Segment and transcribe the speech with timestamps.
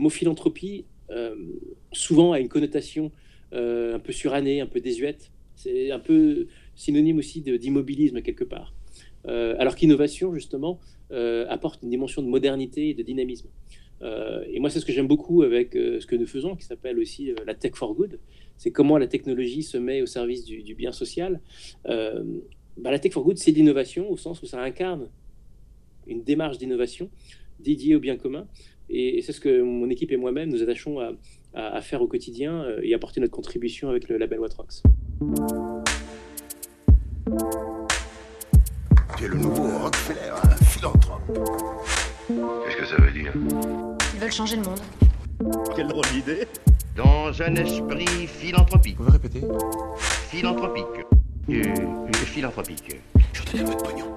[0.00, 0.84] mot philanthropie,
[1.92, 3.12] souvent, a une connotation
[3.52, 5.30] un peu surannée, un peu désuète.
[5.56, 8.74] C'est un peu synonyme aussi d'immobilisme quelque part.
[9.26, 10.78] alors qu'innovation, justement,
[11.48, 13.48] apporte une dimension de modernité et de dynamisme.
[14.02, 17.32] et moi, c'est ce que j'aime beaucoup avec ce que nous faisons, qui s'appelle aussi
[17.46, 18.18] la Tech for Good.
[18.56, 21.40] C'est comment la technologie se met au service du, bien social.
[21.84, 25.08] Bah, la Tech for Good, c'est l'innovation au sens où ça incarne
[26.06, 27.10] une démarche d'innovation
[27.58, 28.46] dédiée au bien commun.
[28.90, 30.98] Et, c'est ce que mon équipe et moi-même nous attachons
[31.54, 34.82] à, faire au quotidien euh, et apporter notre contribution avec le label Watrox.
[39.16, 41.22] Tu es le nouveau Rockefeller, un philanthrope.
[42.28, 43.32] Qu'est-ce que ça veut dire?
[44.14, 44.80] Ils veulent changer le monde.
[45.74, 46.46] Quelle drôle d'idée
[46.96, 48.96] Dans un esprit philanthropique.
[48.98, 49.40] Vous pouvez répéter?
[49.98, 50.84] Philanthropique.
[51.48, 52.96] Euh, euh, philanthropique.
[53.32, 54.14] Je te donne votre pognon.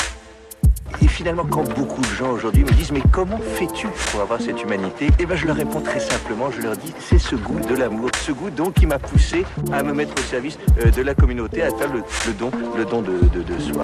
[1.01, 4.61] Et finalement, quand beaucoup de gens aujourd'hui me disent Mais comment fais-tu pour avoir cette
[4.61, 5.07] humanité?
[5.19, 8.09] Eh bien, je leur réponds très simplement Je leur dis C'est ce goût de l'amour,
[8.21, 11.61] ce goût donc qui m'a poussé à me mettre au service euh, de la communauté,
[11.63, 13.83] à faire le, don, le don de, soi.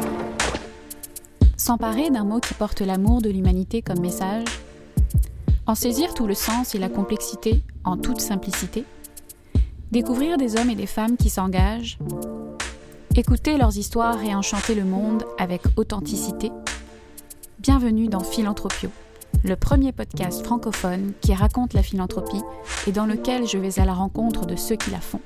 [1.58, 4.46] S'emparer d'un mot qui porte l'amour de l'humanité comme message,
[5.66, 8.86] en saisir tout le sens et la complexité en toute simplicité,
[9.92, 12.00] découvrir des hommes et des femmes qui s'engagent,
[13.16, 16.52] écouter leurs histoires et enchanter le monde avec authenticité
[17.60, 18.90] Bienvenue dans Philanthropio,
[19.44, 22.40] le premier podcast francophone qui raconte la philanthropie
[22.88, 25.20] et dans lequel je vais à la rencontre de ceux qui la font.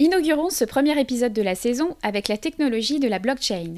[0.00, 3.76] Inaugurons ce premier épisode de la saison avec la technologie de la blockchain,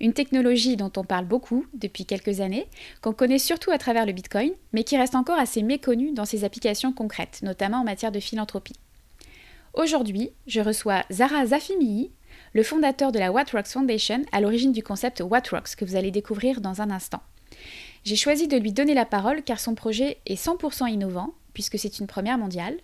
[0.00, 2.66] une technologie dont on parle beaucoup depuis quelques années,
[3.00, 6.42] qu'on connaît surtout à travers le Bitcoin, mais qui reste encore assez méconnue dans ses
[6.42, 8.74] applications concrètes, notamment en matière de philanthropie.
[9.74, 12.12] Aujourd'hui, je reçois Zara Zafimii,
[12.54, 16.60] le fondateur de la Rocks Foundation, à l'origine du concept Rocks que vous allez découvrir
[16.60, 17.20] dans un instant.
[18.04, 21.98] J'ai choisi de lui donner la parole car son projet est 100% innovant, puisque c'est
[21.98, 22.76] une première mondiale.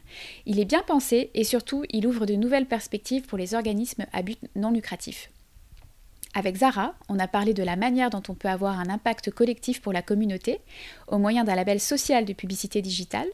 [0.44, 4.22] Il est bien pensé et surtout, il ouvre de nouvelles perspectives pour les organismes à
[4.22, 5.30] but non lucratif.
[6.32, 9.82] Avec Zara, on a parlé de la manière dont on peut avoir un impact collectif
[9.82, 10.60] pour la communauté
[11.08, 13.26] au moyen d'un label social de publicité digitale,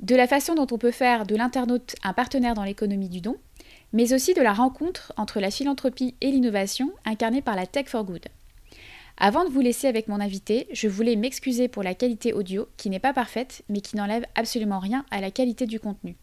[0.00, 3.36] de la façon dont on peut faire de l'internaute un partenaire dans l'économie du don,
[3.92, 8.04] mais aussi de la rencontre entre la philanthropie et l'innovation incarnée par la Tech for
[8.04, 8.26] Good.
[9.18, 12.90] Avant de vous laisser avec mon invité, je voulais m'excuser pour la qualité audio qui
[12.90, 16.16] n'est pas parfaite mais qui n'enlève absolument rien à la qualité du contenu.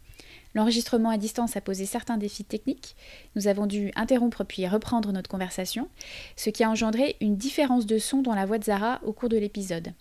[0.54, 2.96] L'enregistrement à distance a posé certains défis techniques.
[3.36, 5.88] Nous avons dû interrompre puis reprendre notre conversation,
[6.36, 9.28] ce qui a engendré une différence de son dans la voix de Zara au cours
[9.28, 9.92] de l'épisode.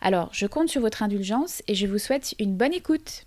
[0.00, 3.26] Alors, je compte sur votre indulgence et je vous souhaite une bonne écoute.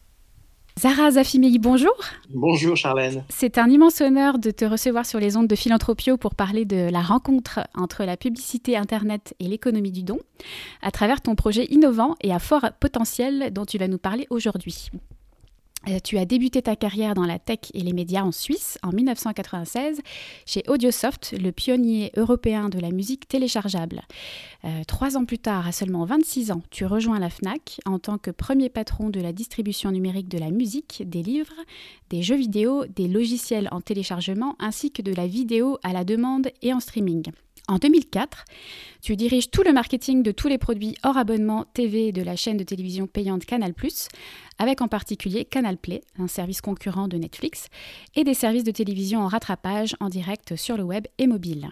[0.79, 1.93] Zara Zafimei, bonjour.
[2.33, 3.23] Bonjour Charlène.
[3.29, 6.89] C'est un immense honneur de te recevoir sur les ondes de Philanthropio pour parler de
[6.89, 10.19] la rencontre entre la publicité Internet et l'économie du don,
[10.81, 14.89] à travers ton projet innovant et à fort potentiel dont tu vas nous parler aujourd'hui.
[15.87, 18.91] Euh, tu as débuté ta carrière dans la tech et les médias en Suisse en
[18.91, 20.01] 1996
[20.45, 24.01] chez Audiosoft, le pionnier européen de la musique téléchargeable.
[24.63, 28.17] Euh, trois ans plus tard, à seulement 26 ans, tu rejoins la FNAC en tant
[28.19, 31.53] que premier patron de la distribution numérique de la musique, des livres,
[32.09, 36.49] des jeux vidéo, des logiciels en téléchargement ainsi que de la vidéo à la demande
[36.61, 37.31] et en streaming.
[37.67, 38.45] En 2004,
[39.01, 42.57] tu diriges tout le marketing de tous les produits hors abonnement TV de la chaîne
[42.57, 43.73] de télévision payante Canal+,
[44.59, 47.67] avec en particulier Canal Play, un service concurrent de Netflix,
[48.15, 51.69] et des services de télévision en rattrapage en direct sur le web et mobile.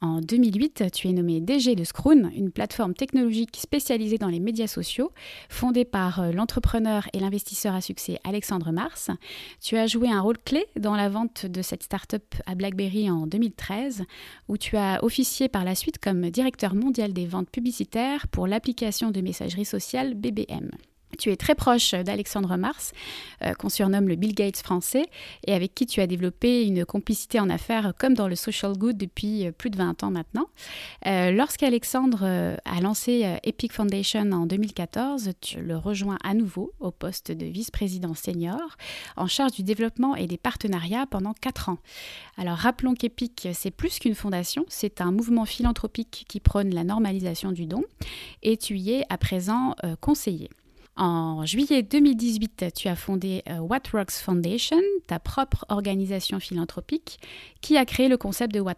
[0.00, 4.68] En 2008, tu es nommé DG de Scroon, une plateforme technologique spécialisée dans les médias
[4.68, 5.12] sociaux,
[5.48, 9.10] fondée par euh, l'entrepreneur et l'investisseur à succès Alexandre Mars.
[9.60, 13.26] Tu as joué un rôle clé dans la vente de cette start-up à BlackBerry en
[13.26, 14.04] 2013,
[14.48, 19.10] où tu as officié par la suite comme directeur mondial des ventes publicitaires pour l'application
[19.10, 20.70] de messagerie sociale BBM.
[21.20, 22.92] Tu es très proche d'Alexandre Mars,
[23.44, 25.04] euh, qu'on surnomme le Bill Gates français,
[25.46, 28.96] et avec qui tu as développé une complicité en affaires comme dans le social good
[28.96, 30.46] depuis euh, plus de 20 ans maintenant.
[31.06, 32.24] Euh, Lorsqu'Alexandre
[32.64, 38.14] a lancé Epic Foundation en 2014, tu le rejoins à nouveau au poste de vice-président
[38.14, 38.78] senior,
[39.18, 41.78] en charge du développement et des partenariats pendant 4 ans.
[42.38, 47.52] Alors rappelons qu'Epic, c'est plus qu'une fondation, c'est un mouvement philanthropique qui prône la normalisation
[47.52, 47.82] du don,
[48.42, 50.48] et tu y es à présent conseiller.
[50.96, 57.18] En juillet 2018, tu as fondé euh, What Foundation, ta propre organisation philanthropique,
[57.60, 58.76] qui a créé le concept de What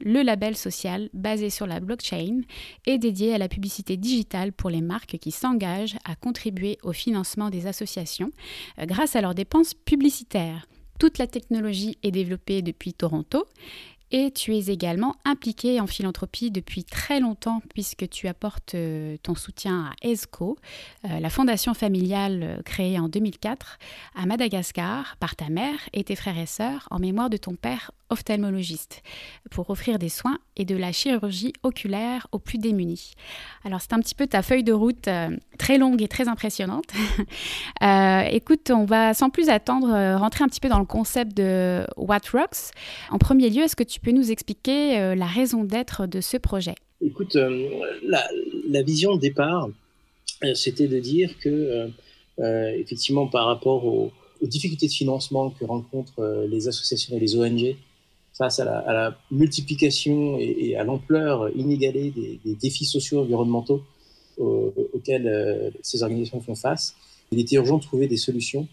[0.00, 2.40] le label social basé sur la blockchain
[2.86, 7.50] et dédié à la publicité digitale pour les marques qui s'engagent à contribuer au financement
[7.50, 8.30] des associations
[8.78, 10.66] euh, grâce à leurs dépenses publicitaires.
[10.98, 13.46] Toute la technologie est développée depuis Toronto
[14.12, 19.36] Et tu es également impliqué en philanthropie depuis très longtemps puisque tu apportes euh, ton
[19.36, 20.58] soutien à ESCO,
[21.04, 23.78] euh, la fondation familiale euh, créée en 2004
[24.16, 27.92] à Madagascar par ta mère et tes frères et sœurs en mémoire de ton père
[28.10, 29.02] ophtalmologiste
[29.50, 33.12] pour offrir des soins et de la chirurgie oculaire aux plus démunis.
[33.64, 35.08] Alors c'est un petit peu ta feuille de route
[35.58, 36.86] très longue et très impressionnante.
[38.30, 42.20] écoute, on va sans plus attendre rentrer un petit peu dans le concept de What
[42.32, 42.72] Rocks.
[43.10, 46.36] En premier lieu, est-ce que tu peux nous expliquer euh, la raison d'être de ce
[46.36, 46.74] projet?
[47.00, 47.68] Écoute, euh,
[48.04, 49.68] la, vision de départ,
[50.44, 51.90] euh, c'était de dire que,
[52.38, 57.76] effectivement, par rapport aux, difficultés de financement que rencontrent les associations et les ONG
[58.40, 62.10] face à la, multiplication et, à l'ampleur inégalée
[62.44, 63.82] des, défis sociaux environnementaux
[64.38, 66.94] auxquels ces organisations font face,
[67.30, 68.66] il était urgent de trouver des solutions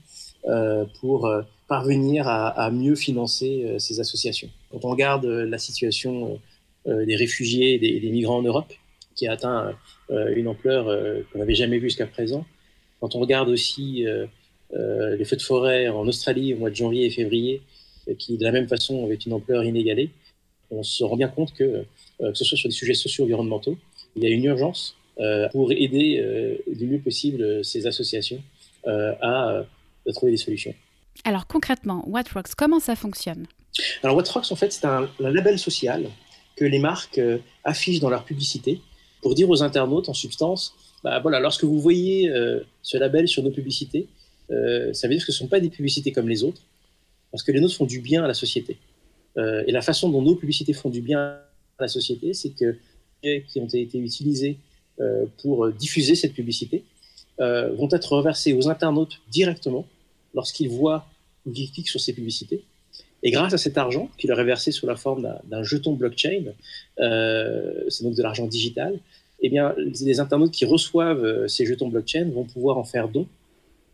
[1.02, 1.30] pour
[1.68, 4.50] parvenir à, mieux financer euh, ces associations.
[4.72, 6.40] Quand on regarde euh, la situation
[6.88, 8.74] euh, des réfugiés et des, migrants en Europe,
[9.16, 9.74] qui a atteint
[10.36, 10.86] une ampleur
[11.34, 12.46] qu'on n'avait jamais vue jusqu'à présent,
[13.02, 14.06] quand on regarde aussi
[14.72, 17.64] les feux de forêt en Australie au mois de janvier et février,
[18.18, 20.10] qui de la même façon avaient une ampleur inégalée,
[20.72, 21.86] on se rend bien compte que,
[22.20, 23.78] que ce soit sur des sujets socio-environnementaux,
[24.16, 24.96] il y a une urgence
[25.52, 28.42] pour aider du mieux possible ces associations
[28.86, 29.64] à
[30.14, 30.74] trouver des solutions.
[31.24, 33.48] Alors concrètement, What Rocks, comment ça fonctionne?
[34.04, 36.10] Alors What Rocks, en fait, c'est un, label social
[36.56, 38.82] que les marques euh, affichent dans leur publicité
[39.22, 40.74] pour dire aux internautes, en substance,
[41.04, 44.08] bah, voilà, lorsque vous voyez euh, ce label sur nos publicités,
[44.52, 46.62] euh, ça veut dire que ce ne sont pas des publicités comme les autres,
[47.32, 48.78] parce que les nôtres font du bien à la société.
[49.38, 51.20] et la façon dont nos publicités font du bien
[51.78, 52.78] à la société, c'est que
[53.24, 54.58] les qui ont été utilisés
[55.42, 56.84] pour diffuser cette publicité
[57.38, 59.86] vont être reversés aux internautes directement
[60.34, 61.06] lorsqu'ils voient
[61.46, 62.64] ou qu'ils cliquent sur ces publicités.
[63.24, 66.46] Et grâce à cet argent qui leur est versé sous la forme d'un jeton blockchain,
[67.00, 69.00] euh, c'est donc de l'argent digital,
[69.42, 73.28] eh bien, les internautes qui reçoivent euh, ces jetons blockchain vont pouvoir en faire don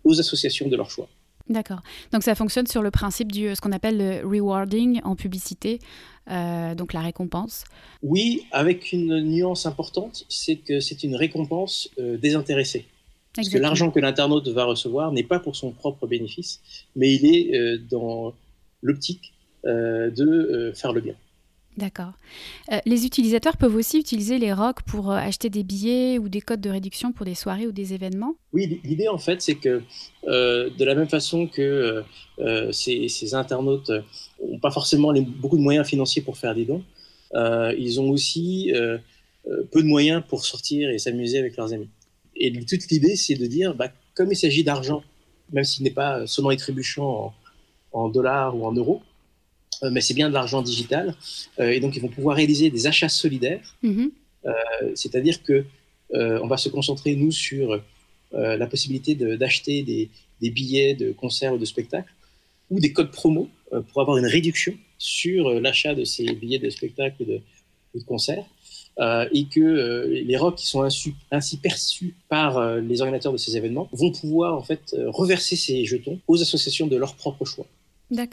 [0.04, 1.08] aux associations de leur choix.
[1.50, 1.82] D'accord.
[2.12, 5.80] Donc ça fonctionne sur le principe du ce qu'on appelle le rewarding en publicité,
[6.30, 7.66] euh, donc la récompense.
[8.02, 12.88] Oui, avec une nuance importante, c'est que c'est une récompense désintéressée.
[13.36, 16.62] Parce que l'argent que l'internaute va recevoir n'est pas pour son propre bénéfice,
[16.96, 18.34] mais il est euh, dans
[18.82, 19.34] l'optique
[19.66, 21.16] euh, de euh, faire le bien.
[21.78, 22.14] D'accord.
[22.86, 26.70] les utilisateurs peuvent aussi utiliser les ROC pour acheter des billets ou des codes de
[26.70, 28.36] réduction pour des soirées ou des événements?
[28.54, 29.82] Oui, l'idée en fait, c'est que
[30.28, 32.04] de la même façon que
[32.72, 33.92] ces, internautes
[34.46, 36.84] n'ont pas forcément beaucoup de moyens financiers pour faire des dons,
[37.36, 38.72] ils ont aussi
[39.72, 41.90] peu de moyens pour sortir et s'amuser avec leurs amis.
[42.36, 45.04] Et toute l'idée, c'est de dire, bah, comme il s'agit d'argent,
[45.52, 46.58] même s'il n'est pas seulement et
[47.92, 49.13] en, dollars ou en euros, euh,
[49.92, 51.16] mais c'est bien de l'argent digital.
[51.60, 53.76] Euh, et donc, ils vont pouvoir réaliser des achats solidaires.
[53.84, 54.12] Mm-hmm.
[54.46, 54.52] Euh,
[54.96, 55.66] c'est-à-dire que
[56.16, 57.82] on va se concentrer, nous, sur
[58.34, 60.12] la possibilité d'acheter des,
[60.42, 62.14] des, billets de concerts ou de spectacles
[62.70, 67.24] ou des codes promo pour avoir une réduction sur l'achat de ces billets de spectacles
[67.24, 67.42] ou de,
[67.96, 68.46] de concerts.
[69.00, 73.38] Euh, et que euh, les rocs qui sont ainsi, perçus par euh, les organisateurs de
[73.38, 77.66] ces événements vont pouvoir en fait reverser ces jetons aux associations de leur propre choix.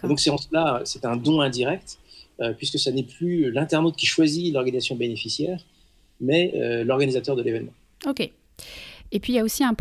[0.09, 1.99] Donc c'est en cela, c'est un don indirect,
[2.57, 5.61] puisque ce n'est plus l'internaute qui choisit l'organisation bénéficiaire,
[6.21, 6.53] mais
[6.85, 7.73] l'organisateur de l'événement.
[8.07, 8.31] Ok.
[9.13, 9.75] Et puis il y a aussi un,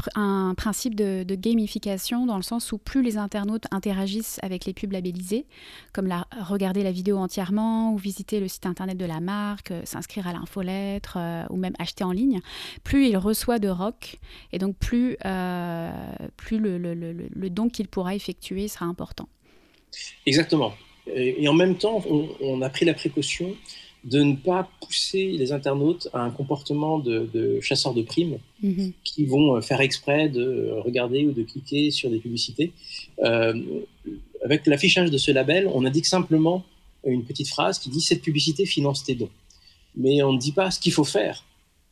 [0.56, 5.46] principe de, gamification dans le sens où plus les internautes interagissent avec les pubs labellisées,
[5.94, 9.82] comme la, regarder la vidéo entièrement ou visiter le site internet de la marque, euh,
[9.86, 12.40] s'inscrire à l'infolettre euh, ou même acheter en ligne,
[12.84, 14.20] plus il reçoit de rock
[14.52, 15.92] et donc plus, euh,
[16.36, 19.28] plus le, don qu'il pourra effectuer sera important.
[20.26, 20.74] Exactement.
[21.08, 22.04] Et, en même temps,
[22.42, 23.56] on a pris la précaution
[24.04, 28.94] de ne pas pousser les internautes à un comportement de, chasseurs de primes mhm.
[29.04, 32.72] qui vont euh, faire exprès de euh, regarder ou de cliquer sur des publicités.
[33.24, 33.54] Euh,
[34.44, 36.64] avec l'affichage de ce label, on indique simplement
[37.06, 39.30] une petite phrase qui dit cette publicité finance tes dons.
[39.96, 41.44] Mais on ne dit pas ce qu'il faut faire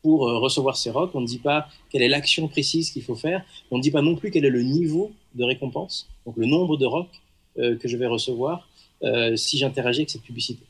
[0.02, 3.44] pour recevoir ces ROC, on ne dit pas quelle est l'action précise qu'il faut faire,
[3.70, 6.76] on ne dit pas non plus quel est le niveau de récompense, donc le nombre
[6.76, 7.08] de ROC
[7.58, 8.68] que je vais recevoir
[9.36, 10.64] si j'interagis avec cette publicité.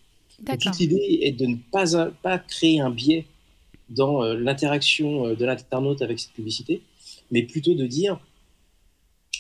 [0.47, 3.26] Toute l'idée est de ne pas, pas créer un biais
[3.88, 6.83] dans euh, l'interaction euh, de l'internaute avec cette publicité,
[7.30, 8.21] mais plutôt de dire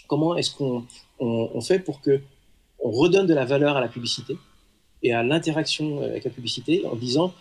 [0.06, 0.86] comment est-ce qu'on
[1.18, 2.20] on, fait pour que
[2.82, 4.36] on redonne de la valeur à la publicité
[5.02, 7.34] et à l'interaction euh, avec la publicité en disant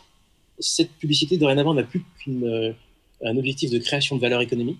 [0.59, 4.79] cette publicité dorénavant n'a plus qu'un objectif de création de valeur économique,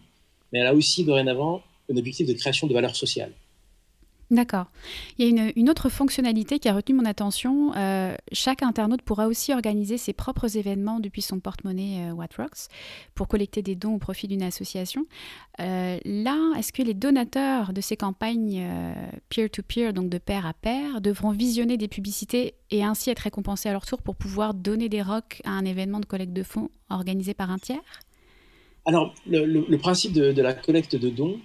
[0.52, 3.32] mais elle a aussi dorénavant un objectif de création de valeur sociale.
[4.30, 4.66] D'accord.
[5.18, 7.74] Il y a une, autre fonctionnalité qui a retenu mon attention.
[7.78, 12.48] Euh, chaque internaute pourra aussi organiser ses propres événements depuis son porte-monnaie euh,
[13.16, 15.06] pour collecter des dons au profit d'une association.
[15.60, 18.94] Euh, là, est-ce que les donateurs de ces campagnes euh,
[19.30, 23.72] peer-to-peer, donc de pair à pair, devront visionner des publicités et ainsi être récompensés à
[23.72, 27.34] leur tour pour pouvoir donner des rocks à un événement de collecte de fonds organisé
[27.34, 27.80] par un tiers?
[28.86, 31.40] Alors, le, principe de, la collecte de dons,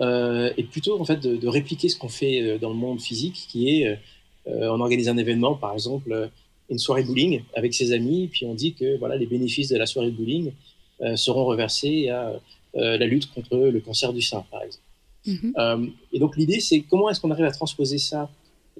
[0.00, 3.46] et plutôt en fait de, de répliquer ce qu'on fait euh, dans le monde physique,
[3.48, 3.98] qui est
[4.46, 6.30] euh, on organise un événement, par exemple
[6.70, 9.86] une soirée bowling avec ses amis, puis on dit que voilà les bénéfices de la
[9.86, 10.52] soirée bowling
[11.14, 12.40] seront reversés à
[12.74, 14.82] la lutte contre le cancer du sein, par exemple.
[15.26, 15.90] Mm-hmm.
[16.12, 18.30] et donc l'idée, c'est comment est-ce qu'on arrive à transposer ça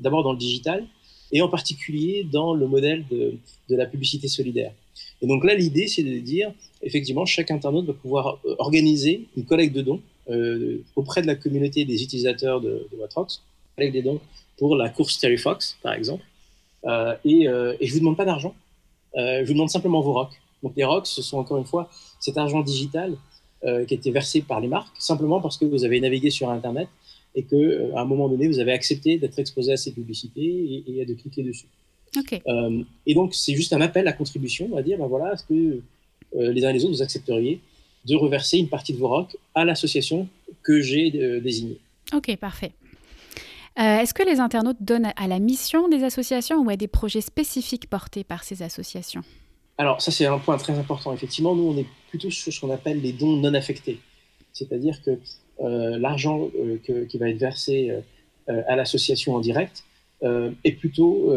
[0.00, 0.86] d'abord dans le digital
[1.30, 3.34] et en particulier dans le modèle de,
[3.68, 4.72] de la publicité solidaire.
[5.20, 6.52] Et donc là, l'idée, c'est de dire,
[6.82, 11.84] effectivement, chaque internaute va pouvoir organiser une collecte de dons euh, auprès de la communauté
[11.84, 13.42] des utilisateurs de, de Watrox,
[13.76, 14.20] avec des dons
[14.56, 16.24] pour la course Terry Fox, par exemple.
[16.86, 18.54] Euh, et, euh, et, je vous demande pas d'argent,
[19.16, 20.40] je vous demande simplement vos rocks.
[20.62, 21.90] Donc les rocks, ce sont encore une fois
[22.20, 23.16] cet argent digital
[23.62, 26.86] qui a été versé par les marques, simplement parce que vous avez navigué sur Internet
[27.34, 30.42] et que euh, à un moment donné, vous avez accepté d'être exposé à ces publicités
[30.86, 31.66] et, et de cliquer dessus.
[32.16, 32.40] Okay.
[33.06, 35.80] et donc c'est juste un appel à contribution, on va dire, ben voilà, est-ce que
[36.32, 37.60] les uns et les autres vous accepteriez
[38.06, 40.28] de reverser une partie de vos ROC à l'association
[40.62, 41.78] que j'ai euh, désignée.
[42.12, 42.72] Ok, parfait.
[43.78, 47.20] Euh, Est-ce que les internautes donnent à la mission des associations ou à des projets
[47.20, 49.22] spécifiques portés par ces associations?
[49.78, 51.12] Alors, ça, c'est un point très important.
[51.12, 53.98] Effectivement, nous, on est plutôt sur ce qu'on appelle les dons non affectés.
[54.52, 55.18] C'est-à-dire que
[55.60, 57.92] euh, l'argent euh, qui va être versé
[58.46, 59.84] à l'association en direct
[60.22, 61.32] est plutôt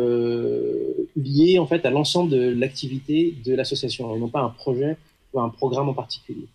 [1.15, 4.97] lié en fait à l'ensemble de l'activité de l'association et non pas un projet
[5.33, 6.47] ou un programme en particulier.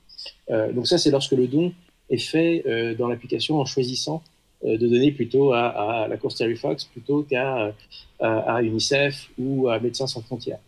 [0.50, 1.72] Euh, donc ça, c'est lorsque le don
[2.10, 4.22] est fait euh, dans l'application en choisissant
[4.64, 5.66] euh, de donner plutôt à,
[6.04, 7.74] à la course Terry Fox plutôt qu'à
[8.20, 10.60] à UNICEF ou à Médecins sans frontières.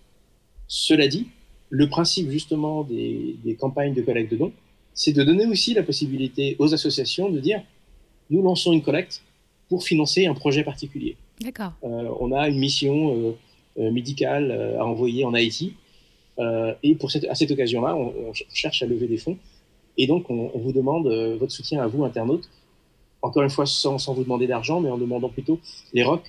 [0.66, 1.28] Cela dit,
[1.70, 4.52] le principe justement des, des campagnes de collecte de dons,
[4.92, 7.62] c'est de donner aussi la possibilité aux associations de dire
[8.30, 9.22] nous lançons une collecte
[9.68, 11.16] pour financer un projet particulier.
[11.40, 11.72] D'accord.
[11.84, 13.36] Euh, on a une mission
[13.78, 15.74] euh, médicale à envoyer en Haïti
[16.38, 19.38] et pour cette, à cette occasion-là, on, cherche à lever des fonds.
[19.96, 22.48] Et donc, on, vous demande euh, votre soutien à vous, internautes.
[23.22, 25.60] Encore une fois, sans, sans vous demander d'argent, mais en demandant plutôt
[25.92, 26.22] les ROC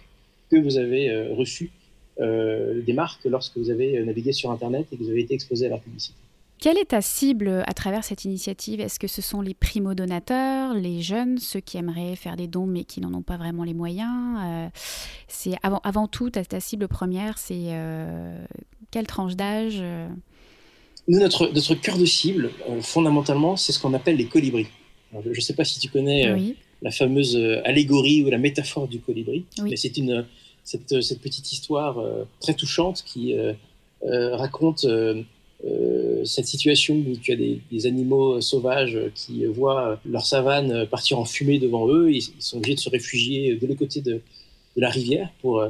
[0.52, 1.72] que vous avez euh, reçus
[2.20, 5.66] euh, des marques lorsque vous avez navigué sur Internet et que vous avez été exposé
[5.66, 6.18] à la publicité.
[6.60, 8.80] Quelle est ta cible à travers cette initiative?
[8.80, 12.86] Est-ce que ce sont les primo-donateurs, les jeunes, ceux qui aimeraient faire des dons mais
[12.86, 14.40] qui n'en ont pas vraiment les moyens?
[14.44, 14.68] Euh,
[15.28, 18.44] C'est avant, avant tout ta, ta cible première, c'est euh,
[18.90, 20.08] quelle tranche d'âge euh?
[21.08, 24.68] Nous, notre, notre cœur de cible, euh, fondamentalement, c'est ce qu'on appelle les colibris.
[25.12, 26.56] Alors, je ne sais pas si tu connais oui.
[26.82, 29.70] la fameuse allégorie ou la métaphore du colibri, Oui.
[29.70, 30.26] mais c'est une
[30.64, 32.04] cette, cette petite histoire
[32.40, 33.36] très touchante qui
[34.02, 34.84] raconte
[36.24, 41.60] cette situation où tu as des, animaux sauvages qui voient leur savane partir en fumée
[41.60, 44.22] devant eux, ils, ils sont obligés de se réfugier de l'autre côté de,
[44.76, 45.64] la rivière pour,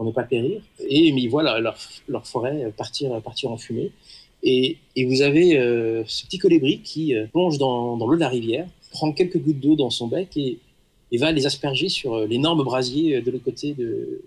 [0.00, 3.92] ne pas périr, et mais ils voient leur, forêt partir, partir en fumée.
[4.42, 8.66] Et, vous avez euh, ce petit colibri qui euh, plonge dans, l'eau de la rivière,
[8.90, 10.58] prend quelques gouttes d'eau dans son bec et,
[11.18, 14.22] va les asperger sur l'énorme brasier de l'autre côté de,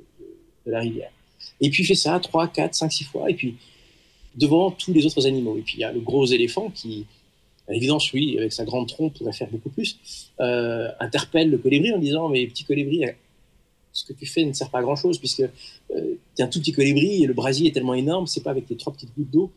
[0.66, 1.12] de, la rivière.
[1.60, 3.56] Et puis il fait ça 3, 4, 5, 6 fois, et puis
[4.36, 5.58] devant tous les autres animaux.
[5.58, 7.06] Et puis il y a le gros éléphant qui,
[7.68, 9.98] à l'évidence, oui, avec sa grande trompe, pourrait faire beaucoup plus,
[10.40, 13.04] euh, interpelle le colibri en disant Mais petit colibri,
[13.94, 15.50] ce que tu fais ne sert pas à grand chose, puisque euh,
[15.90, 18.68] tu es un tout petit colibri et le brasier est tellement énorme, c'est pas avec
[18.68, 19.52] tes trois petites gouttes d'eau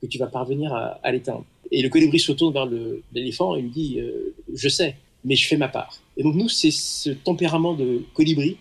[0.00, 1.44] que tu vas parvenir à, l'éteindre.
[1.70, 2.68] Et le colibri se tourne vers
[3.12, 5.96] l'éléphant et lui dit euh, Je sais, mais je fais ma part.
[6.16, 8.56] Et donc, nous, c'est ce tempérament de colibri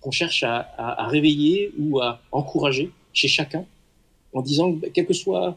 [0.00, 3.66] qu'on cherche à réveiller ou à encourager chez chacun
[4.32, 5.56] en disant que quelle que soit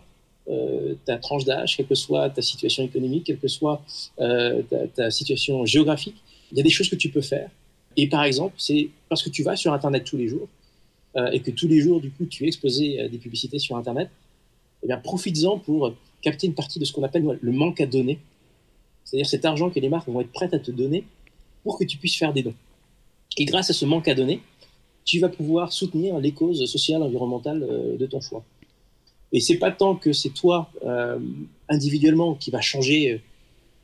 [0.49, 3.81] euh, ta tranche d'âge, quelle que soit ta situation économique, quelle que soit
[4.19, 4.61] euh,
[4.93, 6.17] ta, situation géographique,
[6.51, 7.49] il y a des choses que tu peux faire.
[7.95, 10.49] Et par exemple, c'est parce que tu vas sur Internet tous les jours
[11.15, 13.77] euh, et que tous les jours, du coup, tu es exposé à des publicités sur
[13.77, 14.09] Internet,
[14.83, 18.19] eh bien, profites-en pour capter une partie de ce qu'on appelle le manque à donner.
[19.05, 21.05] C'est-à-dire cet argent que les marques vont être prêtes à te donner
[21.63, 22.55] pour que tu puisses faire des dons.
[23.37, 24.41] Et grâce à ce manque à donner,
[25.05, 28.43] tu vas pouvoir soutenir les causes sociales, environnementales de ton choix.
[29.33, 31.19] Et c'est pas tant que c'est toi euh,
[31.67, 33.17] individuellement qui va changer euh,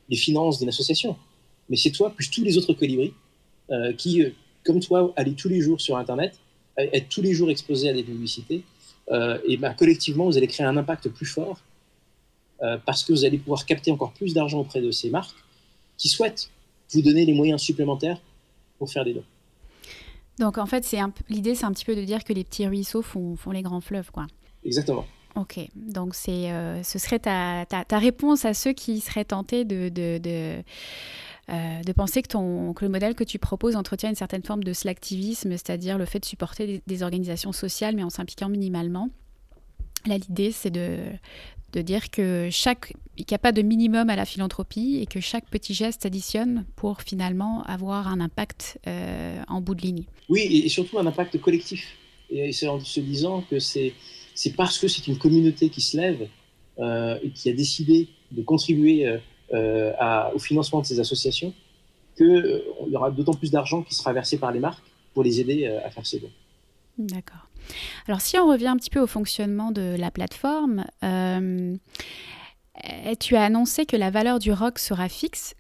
[0.08, 1.18] les finances d'une association,
[1.70, 3.14] mais c'est toi plus tous les autres colibris
[3.72, 4.24] euh, qui,
[4.64, 6.40] comme toi, allez tous les jours sur Internet,
[6.78, 8.64] être tous les jours exposés à des publicités,
[9.12, 11.60] euh, et ben, collectivement, vous allez créer un impact plus fort
[12.86, 15.38] parce que vous allez pouvoir capter encore plus d'argent auprès de ces marques
[15.98, 16.50] qui souhaitent
[16.92, 18.20] vous donner les moyens supplémentaires
[18.78, 19.24] pour faire des dons.
[20.40, 20.86] Donc en fait,
[21.30, 23.80] l'idée, c'est un petit peu de dire que les petits ruisseaux font, font les grands
[23.80, 24.28] fleuves, quoi.
[24.66, 25.06] Exactement.
[25.40, 29.90] Ok, donc euh, ce serait ta, réponse à ceux qui seraient tentés de,
[31.50, 35.98] euh, penser que, le modèle que tu proposes entretient une certaine forme de slacktivisme, c'est-à-dire
[35.98, 39.10] le fait de supporter des, organisations sociales mais en s'impliquant minimalement.
[40.08, 40.98] Là, l'idée, c'est de,
[41.74, 42.50] dire qu'il
[43.18, 47.02] n'y a pas de minimum à la philanthropie et que chaque petit geste s'additionne pour
[47.02, 50.04] finalement avoir un impact euh, en bout de ligne.
[50.28, 51.96] Oui, et surtout un impact collectif.
[52.30, 53.94] Et c'est en se disant que c'est
[54.40, 56.30] c'est parce que c'est une communauté qui se lève
[56.80, 59.18] euh, et qui a décidé de contribuer euh,
[59.54, 61.54] euh, à- au financement de ces associations
[62.16, 65.68] qu'il y aura d'autant plus d'argent qui sera versé par les marques pour les aider
[65.68, 66.32] à faire ces dons.
[66.98, 67.48] D'accord.
[68.08, 70.86] Alors si on revient un petit peu au fonctionnement de la plateforme,
[73.20, 75.56] tu as annoncé que la valeur du ROC sera fixe.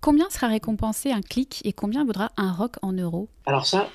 [0.00, 3.28] Combien sera récompensé un clic et combien vaudra un ROC en euros?
[3.46, 3.90] Alors ça,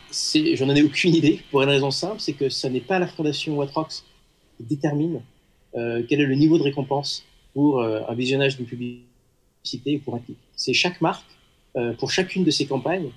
[0.54, 3.56] j'en ai aucune idée pour une raison simple, c'est que ce n'est pas la fondation
[3.58, 4.04] Watrox
[4.60, 5.22] détermine
[5.76, 10.16] euh, quel est le niveau de récompense pour euh, un visionnage d'une publicité ou pour
[10.16, 10.38] un clic.
[10.56, 11.26] C'est chaque marque,
[11.76, 13.10] euh, pour chacune de ses campagnes,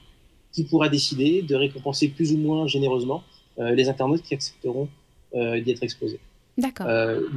[0.53, 3.23] qui pourra décider de récompenser plus ou moins généreusement
[3.59, 4.89] les internautes qui accepteront
[5.35, 6.21] d'y être exposés.
[6.57, 6.87] D'accord.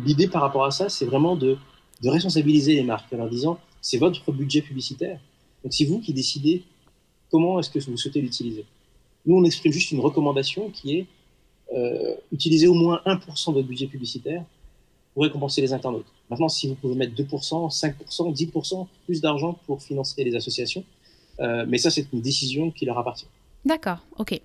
[0.06, 1.58] L'idée par rapport à ça, c'est vraiment de,
[2.02, 5.20] de responsabiliser les marques en leur disant c'est votre budget publicitaire.
[5.64, 6.64] Donc c'est vous qui décidez
[7.32, 8.66] comment est-ce que vous souhaitez l'utiliser.
[9.26, 11.08] Nous, on exprime juste une recommandation qui est
[11.74, 14.44] euh, utiliser au moins 1% de votre budget publicitaire
[15.14, 16.06] pour récompenser les internautes.
[16.30, 20.84] Maintenant, si vous pouvez mettre 2%, 5%, 10% plus d'argent pour financer les associations,
[21.40, 23.28] euh, mais ça, c'est une décision qui leur appartient.
[23.64, 24.42] D'accord, ok.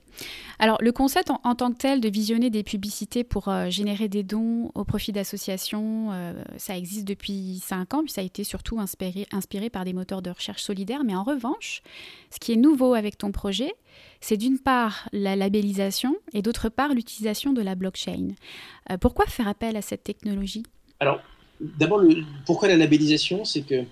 [0.58, 4.22] Alors le concept en, tant que tel de visionner des publicités pour euh, générer des
[4.22, 8.78] dons au profit d'associations, euh, ça existe depuis 5 ans, puis ça a été surtout
[8.78, 9.26] inspiré,
[9.70, 11.02] par des moteurs de recherche solidaires.
[11.04, 11.82] Mais en revanche,
[12.30, 13.72] ce qui est nouveau avec ton projet,
[14.20, 18.28] c'est d'une part la labellisation et d'autre part l'utilisation de la blockchain.
[18.90, 20.62] Euh, pourquoi faire appel à cette technologie?
[21.00, 21.20] Alors,
[21.60, 22.02] d'abord,
[22.44, 23.46] pourquoi la labellisation?
[23.46, 23.84] C'est que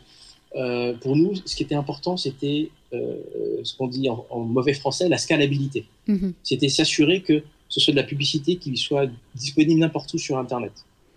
[0.57, 3.17] euh, pour nous, ce qui était important, c'était euh,
[3.63, 5.87] ce qu'on dit en, en mauvais français, la scalabilité.
[6.07, 6.35] Mhm.
[6.43, 10.73] C'était s'assurer que ce soit de la publicité qui soit disponible n'importe où sur Internet,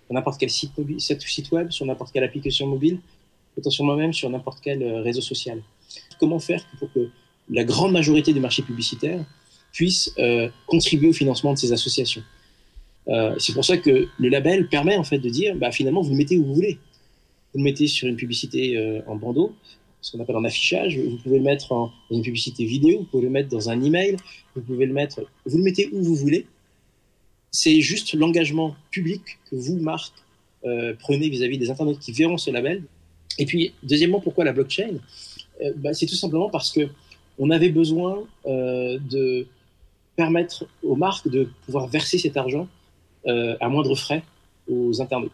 [0.06, 0.72] sur n'importe quel site,
[1.52, 3.00] web, sur n'importe quelle application mobile,
[3.56, 5.62] potentiellement même sur n'importe quel euh, réseau social.
[6.20, 7.10] Comment faire pour que
[7.50, 9.24] la grande majorité des marchés publicitaires
[9.72, 12.24] puissent euh, contribuer au financement de ces associations?
[13.08, 16.12] Euh, C'est pour ça que le label permet en fait de dire, bah, finalement, vous
[16.12, 16.80] le mettez où vous voulez.
[17.54, 19.56] Vous le mettez sur une publicité euh, en bandeau,
[20.02, 20.98] ce qu'on appelle en affichage.
[20.98, 24.18] Vous pouvez le mettre dans une publicité vidéo, vous pouvez le mettre dans un email,
[24.56, 26.46] vous pouvez le mettre, vous le mettez où vous voulez.
[27.52, 30.14] C'est juste l'engagement public que vous, marque,
[30.66, 32.84] euh, prenez vis-à-vis des internautes qui verront ce label.
[33.40, 34.98] Et puis, deuxièmement, pourquoi la blockchain?
[35.62, 36.90] Euh, bah, C'est tout simplement parce que
[37.40, 39.46] on avait besoin de
[40.16, 42.68] permettre aux marques de pouvoir verser cet argent
[43.28, 44.24] à moindre frais
[44.68, 45.32] aux internautes.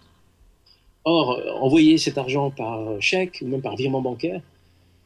[1.06, 4.42] Or, euh, envoyer cet argent par chèque ou même par virement bancaire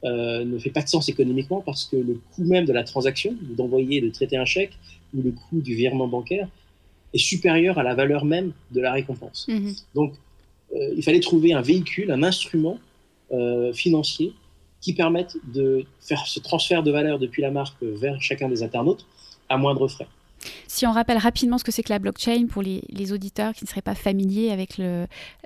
[0.03, 3.35] euh, ne fait pas de sens économiquement parce que le coût même de la transaction,
[3.41, 4.73] d'envoyer, de traiter un chèque,
[5.15, 6.47] ou le coût du virement bancaire
[7.13, 9.47] est supérieur à la valeur même de la récompense.
[9.47, 9.73] Mhm.
[9.95, 10.13] Donc,
[10.75, 12.77] euh, il fallait trouver un véhicule, un instrument
[13.31, 14.33] euh, financier
[14.81, 19.05] qui permette de faire ce transfert de valeur depuis la marque vers chacun des internautes
[19.49, 20.07] à moindre frais.
[20.67, 22.81] Si on rappelle rapidement ce que c'est que la blockchain pour les,
[23.11, 24.81] auditeurs qui ne seraient pas familiers avec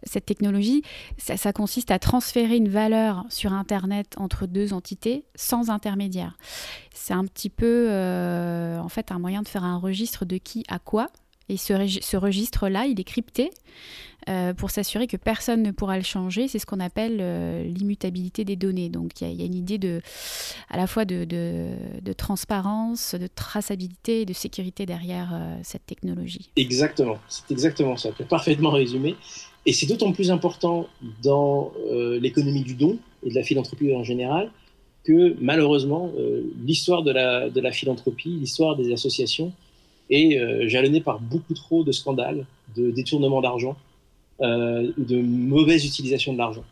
[0.04, 0.82] cette technologie,
[1.18, 6.38] ça, ça consiste à transférer une valeur sur Internet entre deux entités sans intermédiaire.
[6.94, 10.64] C'est un petit peu euh, en fait un moyen de faire un registre de qui
[10.70, 11.08] à quoi.
[11.52, 13.52] Et ce, regi- ce registre-là, il est crypté
[14.30, 16.48] euh, pour s'assurer que personne ne pourra le changer.
[16.48, 18.88] C'est ce qu'on appelle euh, l'immutabilité des données.
[18.88, 20.02] Donc il y, a- une idée de,
[20.70, 21.28] à la fois de,
[22.14, 26.52] transparence, de traçabilité et de sécurité derrière euh, cette technologie.
[26.56, 29.16] Exactement, c'est exactement ça, tu as parfaitement résumé.
[29.66, 30.88] Et c'est d'autant plus important
[31.22, 31.72] dans
[32.20, 34.50] l'économie du don et de la philanthropie en général
[35.04, 36.12] que malheureusement,
[36.66, 39.52] l'histoire de la philanthropie, l'histoire des associations
[40.12, 42.46] est euh, jalonnée par beaucoup trop de scandales,
[42.76, 43.76] de détournement d'argent,
[44.42, 46.64] euh, de mauvaise utilisation de l'argent.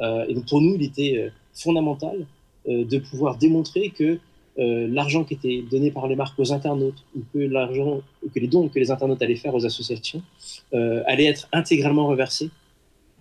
[0.00, 2.26] Euh, et donc pour nous, il était euh, fondamental
[2.66, 4.18] de pouvoir démontrer que
[4.58, 8.78] l'argent qui était donné par les marques aux internautes ou que que les dons que
[8.78, 10.20] les internautes allaient faire aux associations
[10.72, 12.50] allaient être intégralement reversés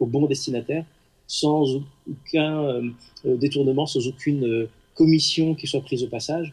[0.01, 0.83] au bon destinataire
[1.27, 2.81] sans aucun
[3.23, 6.51] détournement, sans aucune commission qui soit prise au passage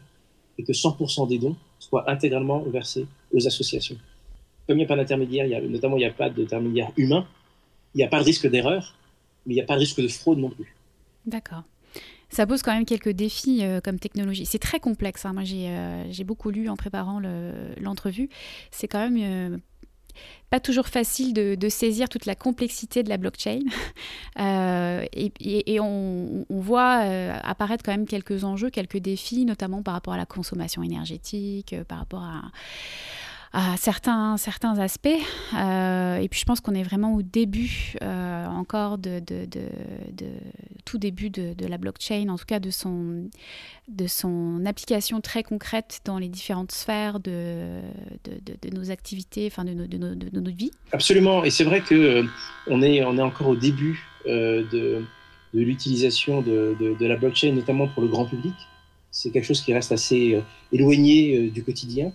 [0.57, 3.97] et que 100% des dons soient intégralement versés aux associations.
[4.67, 7.27] Comme il n'y a pas d'intermédiaire, notamment il n'y a pas d'intermédiaire humain,
[7.93, 8.95] il n'y a pas de risque d'erreur,
[9.45, 10.75] mais il n'y a pas de risque de fraude non plus.
[11.25, 11.63] D'accord.
[12.29, 14.45] Ça pose quand même quelques défis comme technologie.
[14.45, 15.25] C'est très complexe.
[15.25, 15.33] Hein.
[15.33, 17.21] Moi, j'ai beaucoup lu en préparant
[17.79, 18.29] l'entrevue.
[18.71, 19.61] C'est quand même
[20.49, 23.59] pas toujours facile de, saisir toute la complexité de la blockchain.
[24.37, 30.13] Euh, et, on, voit euh, apparaître quand même quelques enjeux, quelques défis, notamment par rapport
[30.13, 32.41] à la consommation énergétique, euh, par rapport à
[33.55, 35.07] à certains, certains aspects.
[35.57, 39.21] Euh, et puis je pense qu'on est vraiment au début euh, encore de,
[40.83, 43.29] tout début de, la blockchain, en tout cas de son,
[43.87, 47.79] de son application très concrète dans les différentes sphères de,
[48.73, 49.97] nos activités, enfin de, de,
[50.41, 50.71] notre vie.
[50.91, 52.23] Absolument, et c'est vrai que euh,
[52.67, 55.01] on est, on est encore au début de,
[55.53, 58.55] l'utilisation de, la blockchain, notamment pour le grand public.
[59.11, 62.11] C'est quelque chose qui reste assez éloigné du quotidien.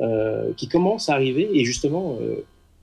[0.00, 1.50] Euh, qui commence à arriver.
[1.52, 2.36] Et justement, euh,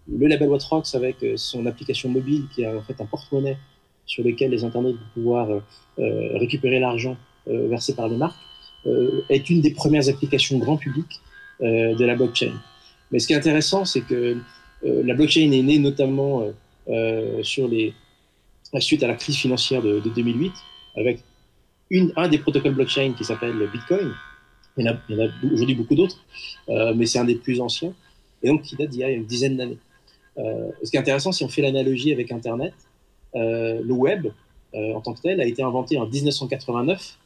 [0.08, 3.58] le label Watrox, avec euh, son application mobile, qui est en fait un porte-monnaie
[4.06, 5.62] sur lequel les internautes vont pouvoir
[5.98, 8.40] récupérer l'argent versé par les marques,
[9.30, 11.06] est une des premières applications grand public
[11.62, 12.54] de la blockchain.
[13.12, 14.38] Mais ce qui est intéressant, c'est que
[14.82, 16.44] la blockchain est née notamment
[17.44, 17.94] sur les,
[18.80, 20.54] suite à la crise financière de, de 2008,
[20.98, 21.20] avec
[22.16, 24.12] un des protocoles blockchain qui s'appelle Bitcoin,
[24.80, 26.24] il y en a, aujourd'hui beaucoup d'autres,
[26.70, 27.94] euh, mais c'est un des plus anciens,
[28.42, 29.78] et donc qui date d'il y a une dizaine d'années.
[30.38, 32.74] Euh, ce qui est intéressant, si on fait l'analogie avec Internet,
[33.36, 34.28] euh, le web,
[34.74, 37.18] en tant que tel, a été inventé en 1989,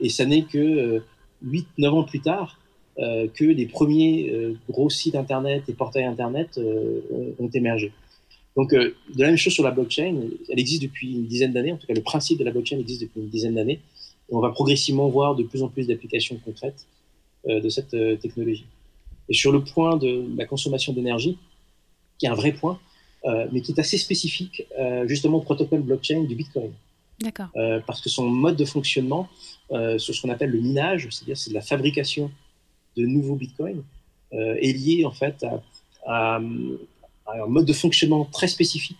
[0.00, 1.00] et ça n'est que
[1.44, 2.58] 8-9 ans plus tard
[2.98, 7.92] que les premiers gros sites Internet et portails Internet ont, émergé.
[8.56, 11.76] Donc, de la même chose sur la blockchain, elle existe depuis une dizaine d'années, en
[11.76, 13.78] tout cas le principe de la blockchain existe depuis une dizaine d'années,
[14.30, 16.86] on va progressivement voir de plus en plus d'applications concrètes
[17.48, 18.66] euh, de cette euh, technologie.
[19.28, 21.38] Et sur le point de la consommation d'énergie,
[22.18, 22.78] qui est un vrai point,
[23.24, 24.66] euh, mais qui est assez spécifique
[25.06, 26.72] justement au protocole blockchain du Bitcoin.
[27.20, 27.48] D'accord.
[27.86, 29.28] parce que son mode de fonctionnement,
[29.98, 32.30] sur ce qu'on appelle le minage, c'est-à-dire c'est de la fabrication
[32.96, 33.82] de nouveaux Bitcoins,
[34.32, 35.44] est lié en fait
[36.06, 38.96] à, un mode de fonctionnement très spécifique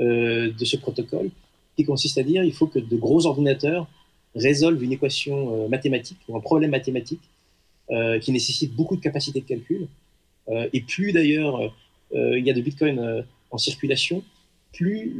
[0.00, 1.30] de ce protocole,
[1.76, 3.86] qui consiste à dire il faut que de gros ordinateurs
[4.36, 7.22] résolvent une équation euh, mathématique ou un problème mathématique
[7.90, 9.88] euh, qui nécessite beaucoup de capacité de calcul.
[10.48, 11.74] Euh, et plus d'ailleurs
[12.14, 14.22] il y a de Bitcoin en circulation,
[14.72, 15.12] plus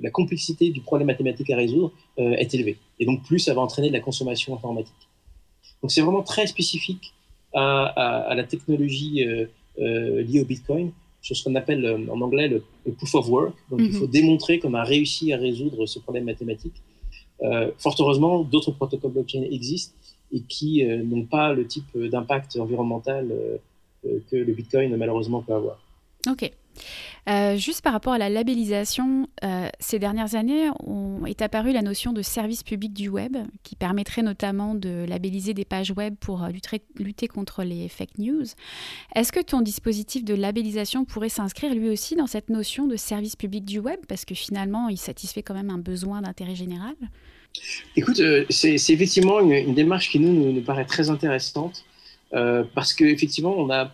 [0.00, 2.76] la complexité du problème mathématique à résoudre est élevée.
[3.00, 4.94] Et donc plus ça va entraîner de la consommation informatique.
[5.82, 7.12] Donc c'est vraiment très spécifique
[7.52, 9.26] à, la technologie
[9.76, 13.56] liée au Bitcoin, sur ce qu'on appelle en anglais le, proof of work.
[13.70, 13.94] Donc il mhm.
[13.94, 16.74] faut démontrer qu'on a réussi à résoudre ce problème mathématique.
[17.44, 19.94] Euh, fort heureusement, d'autres protocoles blockchain existent
[20.32, 25.54] et qui euh, n'ont pas le type d'impact environnemental euh, que le Bitcoin malheureusement peut
[25.54, 25.78] avoir.
[26.28, 26.50] Ok.
[27.56, 29.28] juste par rapport à la labellisation,
[29.78, 30.68] ces dernières années
[31.26, 35.64] est apparue la notion de service public du web, qui permettrait notamment de labelliser des
[35.64, 38.44] pages web pour lutter, lutter contre les fake news.
[39.14, 43.36] Est-ce que ton dispositif de labellisation pourrait s'inscrire lui aussi dans cette notion de service
[43.36, 46.94] public du web, parce que finalement il satisfait quand même un besoin d'intérêt général
[47.96, 51.84] Écoute, euh, c'est effectivement une, démarche qui nous, nous, paraît très intéressante
[52.32, 53.92] euh, parce qu'effectivement, on a,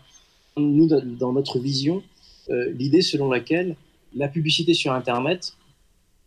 [0.56, 2.02] nous, dans notre vision,
[2.48, 3.76] euh, l'idée selon laquelle
[4.14, 5.54] la publicité sur Internet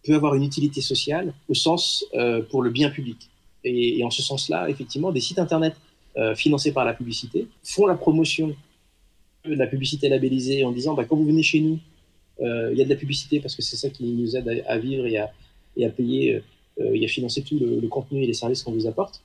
[0.06, 2.06] peut avoir une utilité sociale au sens
[2.50, 3.30] pour le bien public.
[3.64, 5.76] Et, en ce sens-là, effectivement, des sites Internet
[6.36, 8.54] financés par la publicité font la promotion
[9.46, 11.80] de la publicité labellisée en disant bah, quand vous venez chez nous,
[12.42, 15.06] il y a de la publicité parce que c'est ça qui nous aide à, vivre
[15.06, 16.42] et à, payer
[16.78, 19.22] il a financé tout le, contenu et les services qu'on vous apporte.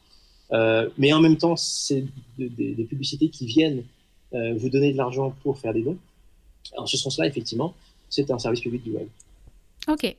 [0.53, 2.05] Euh, mais en même temps, c'est
[2.39, 3.85] des publicités qui viennent
[4.35, 5.99] euh, vous donner de l'argent pour faire des dons.
[6.77, 7.75] En ce sens-là, effectivement,
[8.09, 9.09] c'est un service public du web.
[9.89, 10.17] Ok.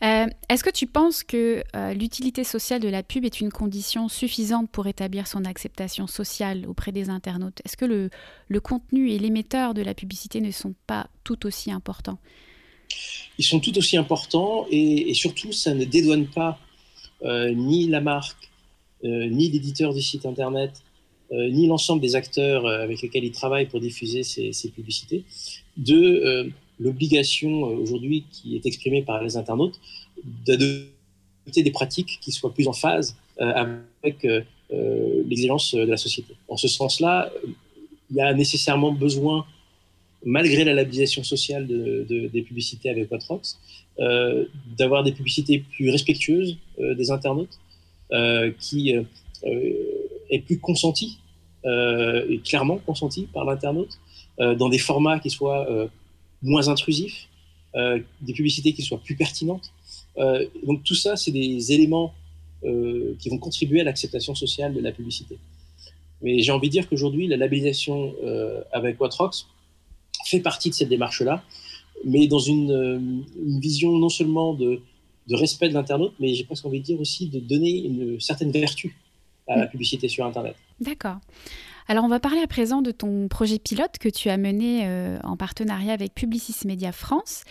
[0.00, 4.86] Est-ce que tu penses que l'utilité sociale de la pub est une condition suffisante pour
[4.86, 7.60] établir son acceptation sociale auprès des internautes?
[7.64, 7.84] Est-ce que
[8.48, 12.18] le, contenu et l'émetteur de la publicité ne sont pas tout aussi importants?
[13.38, 16.58] Ils sont tout aussi importants et, surtout, ça ne dédouane pas
[17.24, 18.50] euh, ni la marque,
[19.04, 20.82] euh, ni l'éditeur du site internet,
[21.32, 25.24] euh, ni l'ensemble des acteurs avec lesquels ils travaillent pour diffuser ces, publicités,
[25.76, 29.80] de l'obligation aujourd'hui qui est exprimée par les internautes
[30.46, 34.26] d'adopter des pratiques qui soient plus en phase avec
[34.70, 36.34] l'exigence de la société.
[36.48, 37.32] En ce sens-là,
[38.10, 39.46] il y a nécessairement besoin
[40.24, 43.58] malgré la labellisation sociale de, des publicités avec Watrox,
[44.00, 47.60] euh, d'avoir des publicités plus respectueuses euh, des internautes,
[48.12, 48.90] euh, qui
[50.30, 51.18] est plus consentie,
[51.66, 53.98] et clairement consentie par l'internaute,
[54.38, 55.66] dans des formats qui soient
[56.42, 57.28] moins intrusifs,
[57.74, 59.72] des publicités qui soient plus pertinentes.
[60.66, 62.14] donc tout ça, c'est des éléments
[62.62, 65.38] qui vont contribuer à l'acceptation sociale de la publicité.
[66.22, 68.14] Mais j'ai envie de dire qu'aujourd'hui, la labellisation
[68.72, 69.46] avec Watrox
[70.24, 71.42] fait partie de cette démarche-là,
[72.04, 74.80] mais dans une, euh, une, vision non seulement de,
[75.28, 78.50] de respect de l'internaute, mais j'ai presque envie de dire aussi de donner une certaine
[78.50, 78.96] vertu
[79.48, 80.56] à la publicité sur Internet.
[80.80, 81.18] D'accord.
[81.86, 85.18] Alors on va parler à présent de ton projet pilote que tu as mené euh,
[85.22, 87.44] en partenariat avec Publicis Media France.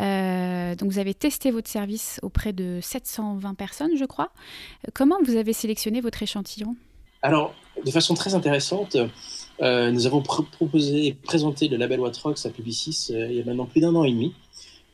[0.00, 4.30] Euh, donc vous avez testé votre service auprès de 720 personnes, je crois.
[4.92, 6.74] Comment vous avez sélectionné votre échantillon?
[7.22, 8.96] Alors, de façon très intéressante,
[9.62, 13.40] euh, nous avons pr proposé et présenté le label Watrox à Publicis euh, il y
[13.40, 14.34] a maintenant plus d'un an et demi.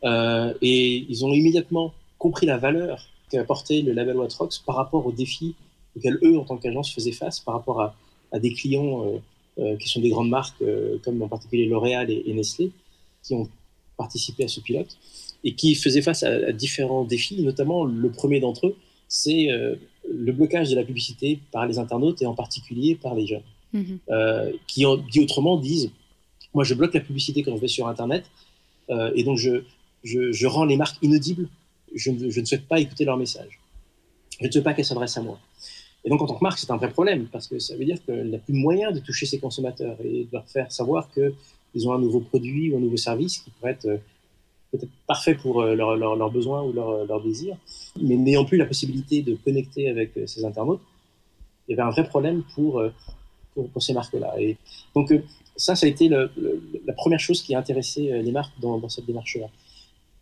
[0.04, 5.12] Euh, et ils ont immédiatement compris la valeur qu'apportait le label Watrox par rapport aux
[5.12, 5.54] défis
[5.96, 7.80] auxquels eux, en tant qu'agence, faisaient face par rapport
[8.32, 9.18] à des clients euh,
[9.58, 10.62] euh, qui sont des grandes marques,
[11.04, 12.70] comme en particulier L'Oréal et, et, Nestlé,
[13.22, 13.48] qui ont
[13.96, 14.96] participé à ce pilote
[15.44, 18.76] et qui faisaient face à, à différents défis, notamment le premier d'entre eux,
[19.08, 19.48] c'est
[20.08, 23.82] le blocage de la publicité par les internautes et en particulier par les jeunes, mmh.
[24.10, 25.90] euh, qui, en, dit autrement, disent
[26.54, 28.24] Moi, je bloque la publicité quand je vais sur Internet,
[28.90, 29.62] euh, et donc je,
[30.04, 31.48] je, rends les marques inaudibles.
[31.94, 33.60] Je ne, souhaite pas écouter leur message.
[34.40, 35.38] Je ne souhaite pas qu'elles s'adressent à moi.
[36.04, 37.98] Et donc, en tant que marque, c'est un vrai problème parce que ça veut dire
[38.04, 41.92] qu'elle n'a plus moyen de toucher ses consommateurs et de leur faire savoir qu'ils ont
[41.92, 43.98] un nouveau produit ou un nouveau service qui pourrait être euh,
[44.72, 47.58] peut-être parfait pour leurs leur, besoins ou leurs leur désirs,
[48.00, 50.80] mais n'ayant plus la possibilité de connecter avec ces internautes,
[51.68, 52.82] il y avait un vrai problème pour,
[53.54, 54.34] pour, ces marques-là.
[54.94, 55.12] Donc,
[55.56, 59.46] ça, ça a été la première chose qui a intéressé les marques dans, cette démarche-là.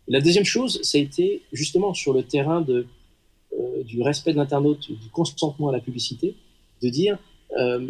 [0.07, 4.91] La deuxième chose, ça a été justement sur le terrain euh, du respect de l'internaute,
[4.91, 6.35] du consentement à la publicité,
[6.81, 7.17] de dire
[7.57, 7.87] euh,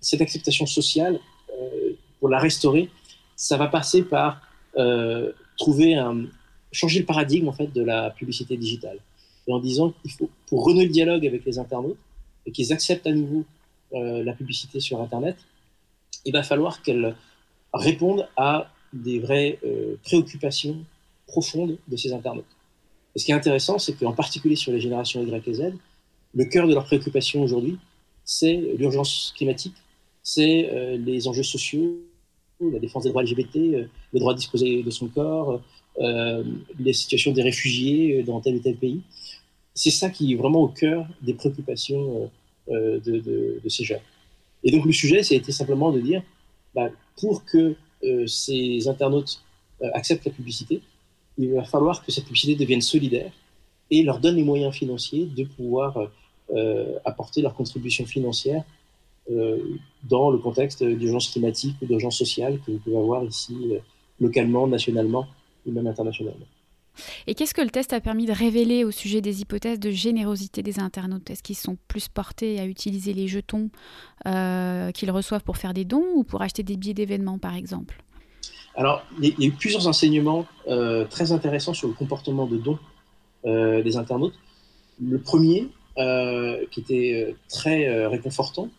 [0.00, 1.20] cette acceptation sociale,
[1.58, 2.88] euh, pour la restaurer,
[3.36, 4.40] ça va passer par
[4.76, 6.26] euh, trouver un,
[6.70, 8.98] changer le paradigme en fait de la publicité digitale,
[9.46, 11.98] et en disant qu'il faut pour renouer le dialogue avec les internautes
[12.46, 13.44] et qu'ils acceptent à nouveau euh,
[13.92, 15.36] la publicité sur Internet,
[16.24, 17.14] il va falloir qu'elle
[17.72, 20.84] réponde à des vraies euh, préoccupations
[21.26, 22.44] profondes de ces internautes.
[23.14, 25.72] Et ce qui est intéressant, c'est qu'en particulier sur les générations Y et Z,
[26.34, 27.78] le cœur de leurs préoccupations aujourd'hui,
[28.24, 29.74] c'est l'urgence climatique,
[30.22, 31.98] c'est euh, les enjeux sociaux,
[32.60, 35.60] la défense des droits LGBT, euh, le droit de disposer de son corps,
[36.00, 36.44] euh,
[36.78, 39.02] les situations des réfugiés dans tel ou tel pays.
[39.74, 42.30] C'est ça qui est vraiment au cœur des préoccupations
[42.68, 42.98] de,
[43.60, 44.00] de, ces jeunes.
[44.64, 46.22] Et donc le sujet, c'était simplement de dire,
[46.74, 47.74] bah, pour que
[48.26, 49.42] ces internautes
[49.94, 50.80] acceptent la publicité,
[51.38, 53.32] il va falloir que cette publicité devienne solidaire
[53.90, 56.08] et leur donne les moyens financiers de pouvoir
[56.54, 58.62] euh, apporter leur contribution financière
[59.30, 59.58] euh,
[60.02, 63.78] dans le contexte d'urgence climatique ou d'urgence sociale que vous pouvez avoir ici euh,
[64.20, 65.26] localement, nationalement
[65.64, 66.46] ou même internationalement.
[67.26, 70.62] Et qu'est-ce que le test a permis de révéler au sujet des hypothèses de générosité
[70.62, 71.30] des internautes?
[71.30, 73.70] Est-ce qu'ils sont plus portés à utiliser les jetons
[74.26, 78.02] euh, qu'ils reçoivent pour faire des dons ou pour acheter des billets d'événements, par exemple?
[78.74, 82.78] Alors, il y a eu plusieurs enseignements euh, très intéressants sur le comportement de don
[83.44, 84.34] euh, des internautes.
[85.00, 85.68] Le premier,
[86.70, 88.70] qui était très réconfortant,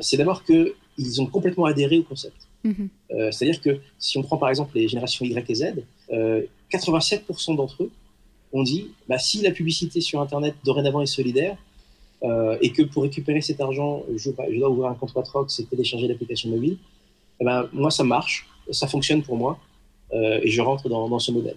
[0.00, 2.45] c'est d'abord qu'ils ont complètement adhéré au concept.
[2.66, 3.32] Mm -hmm.
[3.32, 3.72] C'est-à-dire que
[4.06, 5.62] si on prend par exemple les générations Y et Z,
[6.70, 7.92] 87% d'entre eux
[8.58, 11.56] ont dit bah, si la publicité sur Internet dorénavant est solidaire,
[12.64, 16.06] et que pour récupérer cet argent, je, je dois ouvrir un compte Watrox et télécharger
[16.10, 16.76] l'application mobile,
[17.40, 18.38] eh ben, moi ça marche
[18.70, 19.58] ça fonctionne pour moi
[20.12, 21.56] euh, et je rentre dans, ce modèle.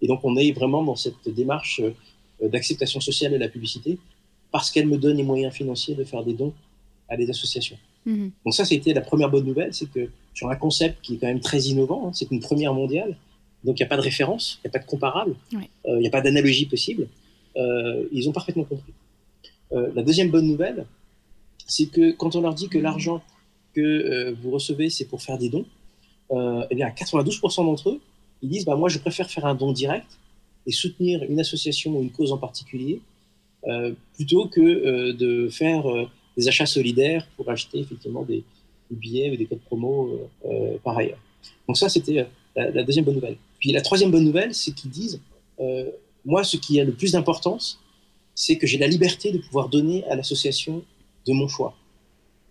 [0.00, 3.98] Et donc on est vraiment dans cette démarche euh, d'acceptation sociale de la publicité
[4.50, 6.54] parce qu'elle me donne les moyens financiers de faire des dons
[7.08, 7.78] à des associations.
[8.06, 8.28] Mmh.
[8.44, 11.26] Donc ça, c'était la première bonne nouvelle, c'est que sur un concept qui est quand
[11.26, 13.16] même très innovant, hein, c'est une première mondiale,
[13.64, 15.70] donc il n'y a pas de référence, il n'y a pas de comparable, il ouais.
[15.86, 17.08] n'y euh, a pas d'analogie possible.
[17.56, 18.92] Euh, ils ont parfaitement compris.
[19.72, 20.86] Euh, la deuxième bonne nouvelle,
[21.66, 23.22] c'est que quand on leur dit que l'argent
[23.74, 25.66] que euh, vous recevez, c'est pour faire des dons,
[26.30, 28.00] euh, eh bien, 92% d'entre eux,
[28.42, 30.18] ils disent bah, Moi, je préfère faire un don direct
[30.66, 33.00] et soutenir une association ou une cause en particulier
[33.66, 36.08] euh, plutôt que euh, de faire euh,
[36.38, 38.42] des achats solidaires pour acheter effectivement des,
[38.90, 41.18] billets ou des codes promo euh, par ailleurs.
[41.66, 43.36] Donc, ça, c'était la, la, deuxième bonne nouvelle.
[43.58, 45.20] Puis, la troisième bonne nouvelle, c'est qu'ils disent
[46.24, 47.78] Moi, ce qui a le plus d'importance,
[48.34, 50.82] c'est que j'ai la liberté de pouvoir donner à l'association
[51.26, 51.74] de mon choix.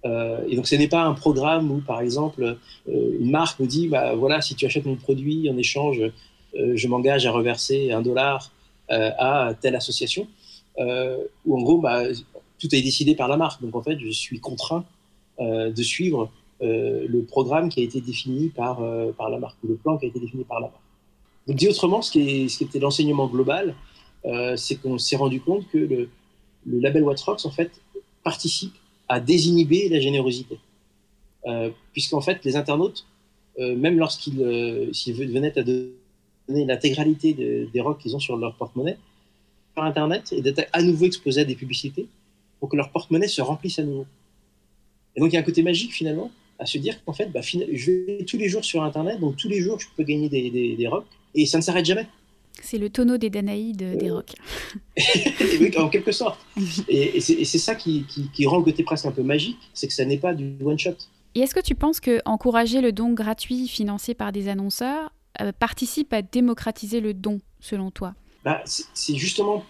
[0.06, 2.58] Euh, et donc, ce n'est pas un programme où, par exemple,
[2.89, 6.02] euh, une marque me dit, bah, voilà, si tu achètes mon produit, en échange,
[6.56, 8.52] euh, je m'engage à reverser un dollar
[8.89, 10.28] à telle association.
[11.45, 12.04] où, en gros, bah,
[12.60, 13.62] tout est décidé par la marque.
[13.62, 14.84] Donc, en fait, je suis contraint
[15.39, 18.82] de suivre le programme qui a été défini par,
[19.15, 20.82] par la marque, ou le plan qui a été défini par la marque.
[21.48, 23.76] Donc, dit autrement, ce qui, est, ce qui était l'enseignement global,
[24.56, 26.10] c'est qu'on s'est rendu compte que le,
[26.65, 27.72] le label Watrox, en fait,
[28.24, 28.74] participe
[29.08, 30.60] à désinhiber la générosité.
[31.46, 33.06] Euh, Puisqu'en fait, les internautes,
[33.60, 38.56] euh, même lorsqu'ils euh, venaient à donner l'intégralité de- des rocks qu'ils ont sur leur
[38.56, 38.98] porte-monnaie,
[39.74, 42.08] sur Internet, et d'être à nouveau exposés à des publicités
[42.60, 44.06] pour que leur porte-monnaie se remplisse à nouveau.
[45.15, 47.41] Et donc, il y a un côté magique, finalement, à se dire qu'en fait, bah,
[47.41, 50.50] je vais tous les jours sur Internet, donc tous les jours, je peux gagner des,
[50.50, 52.08] des, des rocks, et ça ne s'arrête jamais.
[52.62, 54.10] C'est le tonneau des Danaïdes euh, des
[55.60, 56.39] oui, en quelque sorte.
[56.88, 59.88] Et, et c'est ça qui, qui- qui rend le côté presque un peu magique, c'est
[59.88, 60.96] que ça n'est pas du one-shot.
[61.36, 65.52] Et est-ce que tu penses que encourager le don gratuit financé par des annonceurs euh,
[65.52, 68.15] participe à démocratiser le don, selon toi?
[68.43, 69.63] Bah, c'est justement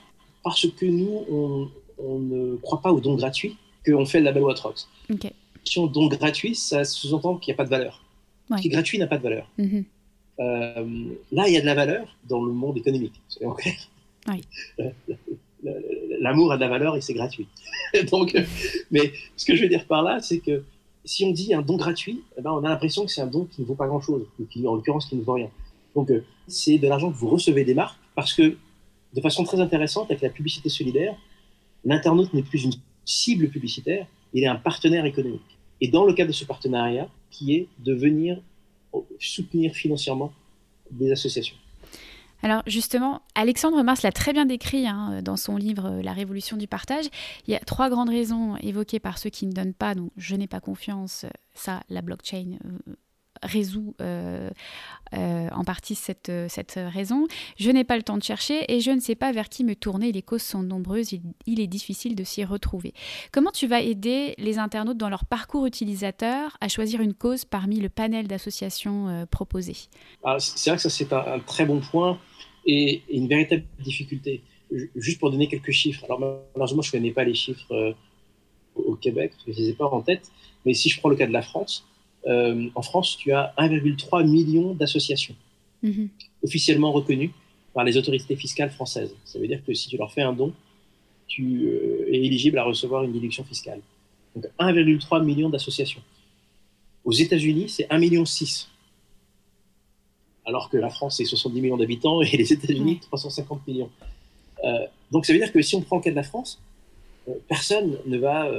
[0.44, 4.44] parce que nous, on, on ne croit pas au don gratuit qu'on fait le label
[4.44, 4.88] Watrox.
[5.12, 5.32] Ok.
[5.64, 8.04] Si on don gratuit, ça sous-entend qu'il n'y a pas de valeur.
[8.50, 8.58] Ouais.
[8.58, 9.50] Ce qui est gratuit n'a pas de valeur.
[9.58, 9.84] Mhm.
[10.40, 10.86] Euh,
[11.32, 13.90] là, il y a de la valeur dans le monde économique, soyons clairs.
[14.28, 14.44] Oui.
[16.22, 17.48] L'amour a de la valeur et c'est gratuit.
[18.12, 18.44] Donc, euh,
[18.92, 20.64] mais ce que je veux dire par là, c'est que
[21.08, 23.46] si on dit un don gratuit, eh ben, on a l'impression que c'est un don
[23.46, 25.50] qui ne vaut pas grand-chose, ou qui, en l'occurrence, qui ne vaut rien.
[25.96, 28.58] Donc, euh, c'est de l'argent que vous recevez des marques, parce que,
[29.14, 31.16] de façon très intéressante, avec la publicité solidaire,
[31.88, 32.74] l'internaute n'est plus une
[33.06, 35.58] cible publicitaire, il est un partenaire économique.
[35.82, 38.40] Et dans le cadre de ce partenariat, qui est de venir
[39.20, 40.34] soutenir financièrement
[40.92, 41.56] des associations.
[42.44, 46.68] Alors justement, Alexandre Mars l'a très bien décrit hein, dans son livre La révolution du
[46.68, 47.06] partage.
[47.48, 50.36] Il y a trois grandes raisons évoquées par ceux qui ne donnent pas, donc je
[50.36, 52.94] n'ai pas confiance, ça la blockchain euh,
[53.44, 54.50] résout euh,
[55.14, 57.28] euh, en partie cette, euh, cette raison.
[57.58, 59.76] Je n'ai pas le temps de chercher et je ne sais pas vers qui me
[59.76, 60.12] tourner.
[60.12, 61.14] Les causes sont nombreuses,
[61.46, 62.94] il, est difficile de s'y retrouver.
[63.32, 67.80] Comment tu vas aider les internautes dans leur parcours utilisateur à choisir une cause parmi
[67.80, 69.88] le panel d'associations euh, proposées?
[70.24, 72.20] Alors, c'est vrai que ça, c'est un, très bon point
[72.66, 74.42] et, une véritable difficulté.
[74.72, 76.04] Ju- Juste pour donner quelques chiffres.
[76.06, 77.96] Alors, malheureusement, je ne connais pas les chiffres
[78.76, 80.32] au Québec, je ne les ai pas en tête,
[80.66, 81.88] mais si je prends le cas de la France,
[82.28, 85.36] euh, en France, tu as 1,3 million d'associations
[85.84, 86.10] Mhm.
[86.44, 87.32] officiellement reconnues
[87.74, 89.14] par les autorités fiscales françaises.
[89.26, 90.54] Ça veut dire que si tu leur fais un don,
[91.28, 93.82] tu euh, es éligible à recevoir une déduction fiscale.
[94.36, 96.02] Donc 1,3 million d'associations.
[97.06, 98.24] Aux États-Unis, c'est 1,6 million.
[100.46, 103.92] Alors que la France, c'est 70 millions d'habitants et les États-Unis, 350 millions.
[104.64, 106.60] Euh, donc ça veut dire que si on prend le cas de la France,
[107.48, 108.50] personne ne va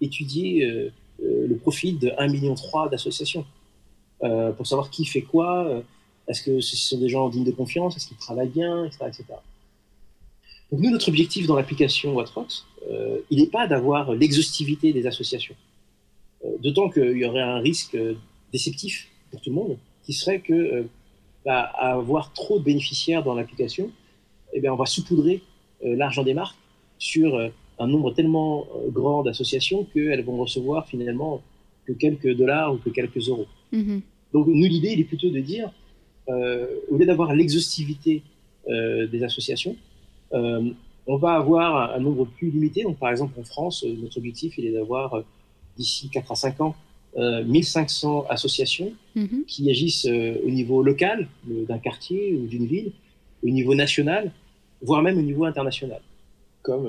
[0.00, 0.90] étudier
[1.42, 2.54] euh, le profil de 1,3 million
[2.90, 3.44] d'associations
[4.24, 5.66] euh, pour savoir qui fait quoi.
[5.66, 5.80] euh,
[6.28, 9.24] est-ce que ce sont des gens dignes de confiance Est-ce qu'ils travaillent bien etc., etc.
[10.70, 15.56] Donc nous, notre objectif dans l'application Watrox, euh, il n'est pas d'avoir l'exhaustivité des associations.
[16.60, 17.96] D'autant qu'il y aurait un risque
[18.52, 20.86] déceptif pour tout le monde, qui serait que
[21.44, 23.90] bah, à avoir trop de bénéficiaires dans l'application,
[24.52, 25.42] eh on va saupoudrer
[25.82, 26.58] l'argent des marques
[26.98, 27.38] sur
[27.78, 31.42] un nombre tellement euh, grand d'associations qu'elles vont recevoir finalement
[31.86, 33.46] que quelques dollars ou que quelques euros.
[33.72, 34.00] Mhm.
[34.32, 35.70] Donc nous, l'idée, il est plutôt de dire,
[36.28, 38.22] euh, au lieu d'avoir l'exhaustivité
[38.68, 39.76] euh, des associations,
[40.32, 40.70] euh,
[41.06, 42.84] on va avoir un, un nombre plus limité.
[42.84, 45.22] Donc par exemple, en France, notre objectif, il est d'avoir,
[45.76, 46.74] d'ici 4 à 5 ans,
[47.16, 49.44] euh, 1500 associations Mhm.
[49.46, 52.92] qui agissent au niveau local d'un quartier ou d'une ville,
[53.42, 54.32] au niveau national,
[54.80, 56.00] voire même au niveau international,
[56.62, 56.88] comme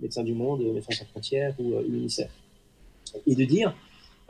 [0.00, 2.30] Médecins du Monde, Médecins sans frontières ou euh, l'UNICEF.
[3.26, 3.74] Et de dire,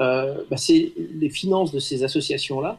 [0.00, 2.78] euh, bah, c'est les finances de ces associations-là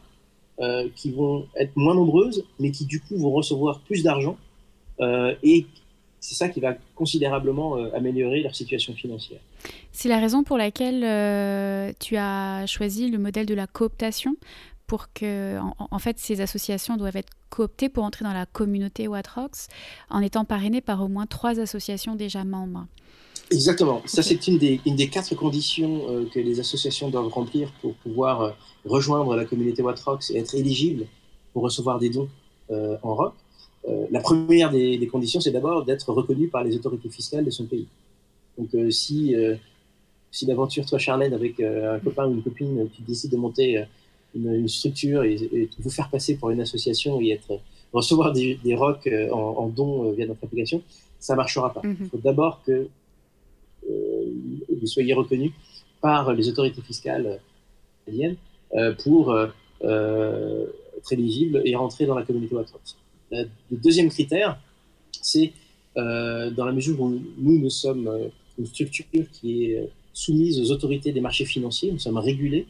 [0.60, 4.38] euh, qui vont être moins nombreuses, mais qui du coup vont recevoir plus d'argent,
[5.00, 5.66] euh, et
[6.20, 9.40] c'est ça qui va considérablement euh, améliorer leur situation financière.
[9.92, 14.36] C'est la raison pour laquelle euh, tu as choisi le modèle de la cooptation
[14.94, 19.08] pour que, en, en fait, ces associations doivent être cooptées pour entrer dans la communauté
[19.08, 19.68] Watrox
[20.12, 22.86] en étant parrainées par au moins trois associations déjà membres.
[23.50, 24.04] Exactement.
[24.06, 27.96] Ça, c'est une des, une des quatre conditions euh, que les associations doivent remplir pour
[28.04, 28.52] pouvoir euh,
[28.86, 31.08] rejoindre la communauté Watrox et être éligibles
[31.54, 32.30] pour recevoir des dons
[32.70, 33.34] euh, en rock.
[33.88, 37.50] Euh, la première des, des conditions, c'est d'abord d'être reconnu par les autorités fiscales de
[37.50, 37.88] son pays.
[38.60, 39.36] Donc, si,
[40.30, 43.84] si d'aventure, toi, Charlène, avec un copain ou une copine, tu décides de monter
[44.36, 47.60] une, une structure et, et vous faire passer pour une association et être,
[47.92, 50.82] recevoir des, des rocks euh, en, en dons euh, via notre application,
[51.20, 51.82] ça marchera pas.
[51.84, 51.98] Mhm.
[52.02, 52.88] Il faut d'abord que
[53.90, 54.26] euh,
[54.80, 55.52] vous soyez reconnu
[56.02, 57.40] par les autorités fiscales
[58.06, 58.36] canadiennes
[58.76, 59.34] euh, pour
[59.84, 62.96] être éligible et rentrer dans la communauté Watrox.
[63.32, 64.60] La- Le deuxième critère,
[65.22, 65.52] c'est
[65.98, 68.10] euh, dans la mesure où nous, nous sommes
[68.58, 72.66] une structure qui est soumise aux autorités des marchés financiers, nous sommes régulés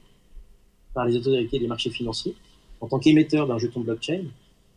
[0.93, 2.35] par les autorités des marchés financiers
[2.81, 4.25] en tant qu'émetteur d'un jeton blockchain.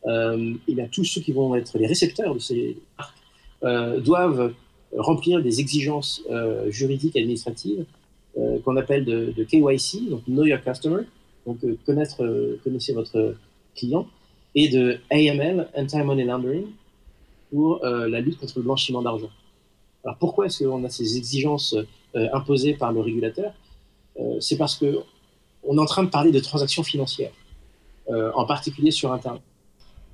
[0.07, 3.17] Euh, et bien, tous ceux qui vont être les récepteurs de ces marques
[3.65, 4.53] euh, doivent
[4.97, 6.23] remplir des exigences
[6.69, 7.85] juridiques et administratives
[8.65, 11.03] qu'on appelle de, de, KYC, donc Know Your Customer,
[11.47, 13.35] donc connaître, connaissez votre
[13.75, 14.07] client,
[14.55, 16.67] et de AML, Anti-Money Laundering,
[17.51, 19.31] pour la lutte contre le blanchiment d'argent.
[20.05, 21.75] Alors pourquoi est-ce qu'on a ces exigences
[22.15, 23.53] imposées par le régulateur?
[24.41, 25.01] C'est parce que
[25.67, 27.33] on est en train de parler de transactions financières,
[28.09, 29.43] en particulier sur Internet.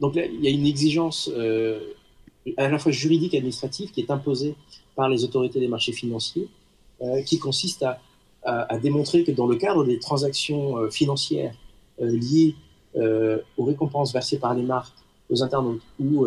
[0.03, 1.79] Donc là, il y a une exigence euh,
[2.57, 4.57] à la fois juridique et administrative qui est imposée
[4.97, 6.49] par les autorités des marchés financiers,
[7.03, 7.99] euh, qui consiste à,
[8.83, 11.55] démontrer que dans le cadre des transactions euh, financières
[12.01, 12.57] liées
[13.57, 14.93] aux récompenses versées par les marques
[15.31, 16.27] aux internautes ou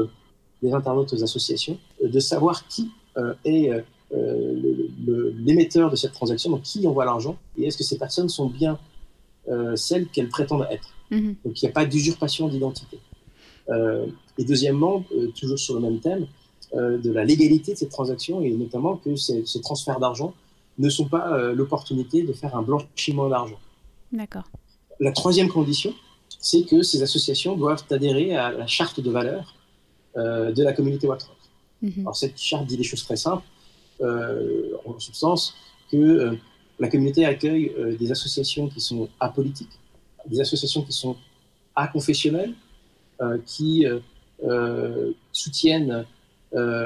[0.64, 2.90] des internautes aux associations, de savoir qui
[3.44, 3.70] est
[5.38, 8.80] l'émetteur de cette transaction, donc qui envoie l'argent, et est-ce que ces personnes sont bien
[9.76, 10.90] celles qu'elles prétendent être.
[11.12, 11.36] Mm-hmm.
[11.46, 13.00] Donc il n'y a pas d'usurpation d'identité.
[13.70, 14.06] Euh,
[14.38, 16.28] et deuxièmement, euh, toujours sur le même thème,
[16.74, 20.34] euh, de la légalité de cette transaction et notamment que ces, transferts d'argent
[20.78, 23.60] ne sont pas l'opportunité de faire un blanchiment d'argent.
[24.12, 24.44] D'accord.
[25.00, 25.94] La troisième condition,
[26.38, 29.56] c'est que ces associations doivent adhérer à la charte de valeurs
[30.18, 31.38] de la communauté Watrok.
[31.82, 31.94] Mhm.
[32.00, 33.46] Alors cette charte dit des choses très simples,
[34.02, 35.56] en substance,
[35.90, 36.38] que
[36.80, 39.80] la communauté accueille des associations qui sont apolitiques,
[40.28, 41.16] des associations qui sont
[41.76, 42.54] aconfessionnelles,
[43.22, 44.00] euh, qui euh,
[44.44, 46.06] euh, soutiennent
[46.52, 46.82] la,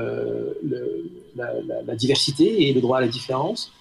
[1.96, 3.72] diversité et le droit à la différence,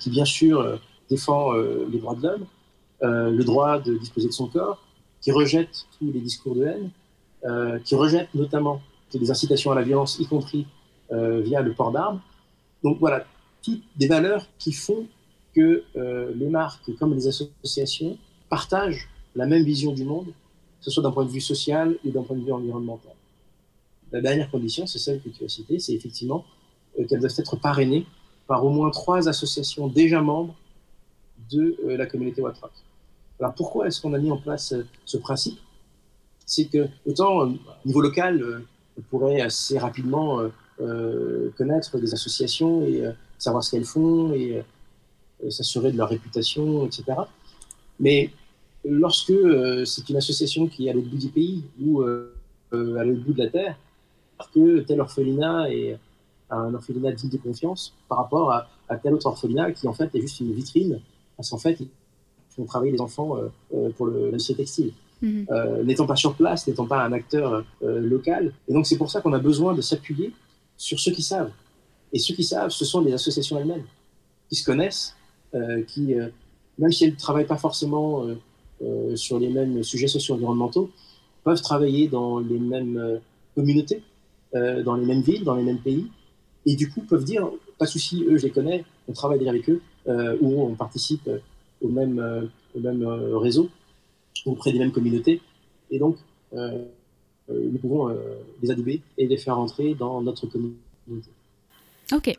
[0.00, 2.46] qui bien sûr défend les droits de l'homme,
[3.00, 4.84] le droit de disposer de son corps,
[5.20, 6.90] qui rejette tous les discours de haine,
[7.84, 8.80] qui rejette notamment
[9.14, 10.66] les incitations à la violence, y compris
[11.10, 12.20] via le port d'armes.
[12.82, 13.24] Donc voilà,
[13.62, 15.06] toutes des valeurs qui font
[15.54, 15.84] que
[16.34, 18.16] les marques comme les associations
[18.48, 20.32] partagent la même vision du monde
[20.82, 23.12] que ce soit d'un point de vue social ou d'un point de vue environnemental.
[24.10, 26.44] La dernière condition, c'est celle que tu as citée, c'est effectivement
[26.98, 28.04] euh, qu'elles doivent être parrainées
[28.48, 30.56] par au moins trois associations déjà membres
[31.52, 32.72] de euh, la communauté Watrak.
[33.38, 35.58] Alors pourquoi est-ce qu'on a mis en place euh, ce principe?
[36.46, 37.52] C'est que autant au
[37.84, 38.64] niveau local,
[38.98, 40.40] on pourrait assez rapidement
[41.56, 43.04] connaître des associations et
[43.42, 44.62] savoir ce qu'elles font et
[45.50, 47.04] s'assurer de leur réputation, etc.
[47.98, 48.30] Mais
[48.84, 52.34] lorsque euh, c'est une association qui est à l'autre bout du pays ou euh,
[52.72, 53.76] euh, à l'autre bout de la terre,
[54.54, 55.98] que tel orphelinat est
[56.50, 60.20] un orphelinat digne de confiance par rapport à, tel autre orphelinat qui en fait est
[60.20, 61.00] juste une vitrine,
[61.36, 61.88] parce qu'en fait ils
[62.50, 63.38] font travailler les enfants
[63.96, 64.92] pour l'industrie textile.
[65.22, 65.46] Mhm.
[65.84, 68.52] n'étant pas sur place, n'étant pas un acteur local.
[68.68, 70.32] Et donc c'est pour ça qu'on a besoin de s'appuyer
[70.76, 71.52] sur ceux qui savent.
[72.12, 73.84] Et ceux qui savent, ce sont les associations elles-mêmes,
[74.48, 75.16] qui se connaissent,
[75.88, 76.14] qui,
[76.78, 78.26] même si elles ne travaillent pas forcément
[78.82, 80.90] euh, sur les mêmes sujets socio-environnementaux
[81.44, 83.18] peuvent travailler dans les mêmes euh,
[83.54, 84.02] communautés,
[84.56, 86.08] euh, dans les mêmes villes, dans les mêmes pays,
[86.66, 87.48] et du coup peuvent dire
[87.78, 89.80] pas de souci, eux je les connais, on travaille avec eux,
[90.40, 91.30] ou on participe
[91.80, 93.68] au même, au même réseau,
[94.46, 95.40] auprès des mêmes communautés,
[95.90, 96.16] et donc
[96.52, 98.16] nous pouvons
[98.62, 101.30] les adouber et les faire entrer dans notre communauté.
[102.10, 102.36] Ok.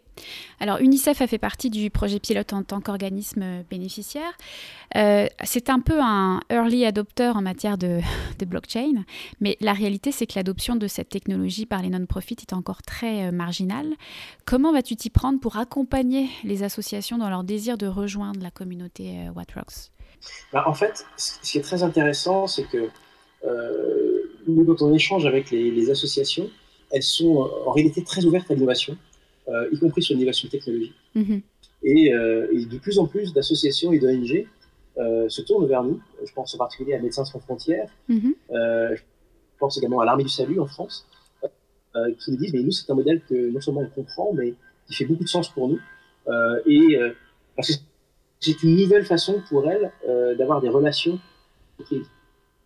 [0.59, 4.31] Alors UNICEF a fait partie du projet pilote en tant qu'organisme bénéficiaire.
[4.95, 8.01] Euh, c'est un peu un early adopter en matière de,
[8.45, 9.03] blockchain,
[9.39, 13.27] mais la réalité c'est que l'adoption de cette technologie par les non-profits est encore très
[13.27, 13.93] euh, marginale.
[14.45, 19.15] Comment vas-tu t'y prendre pour accompagner les associations dans leur désir de rejoindre la communauté
[19.27, 19.91] euh, Watrocks
[20.51, 22.89] bah, En fait, ce qui est très intéressant, c'est que
[24.47, 26.49] nous, quand on échange avec les, les associations,
[26.91, 28.97] elles sont en réalité très ouvertes à l'innovation.
[29.49, 30.95] Euh, y compris sur l'innovation technologique.
[31.15, 31.41] Mhm.
[31.85, 34.47] Euh, et, de plus en plus d'associations et d'ONG
[34.97, 36.01] euh, se tournent vers nous.
[36.25, 37.89] Je pense en particulier à Médecins sans frontières.
[38.07, 38.33] Mhm.
[38.49, 39.01] je
[39.59, 41.05] pense également à l'Armée du Salut en France,
[42.19, 44.55] qui nous disent mais nous c'est un modèle que non seulement on comprend, mais
[44.87, 45.79] qui fait beaucoup de sens pour nous.
[46.65, 46.97] et
[47.55, 47.81] parce que
[48.39, 49.91] c'est une nouvelle façon pour elles
[50.37, 51.19] d'avoir des relations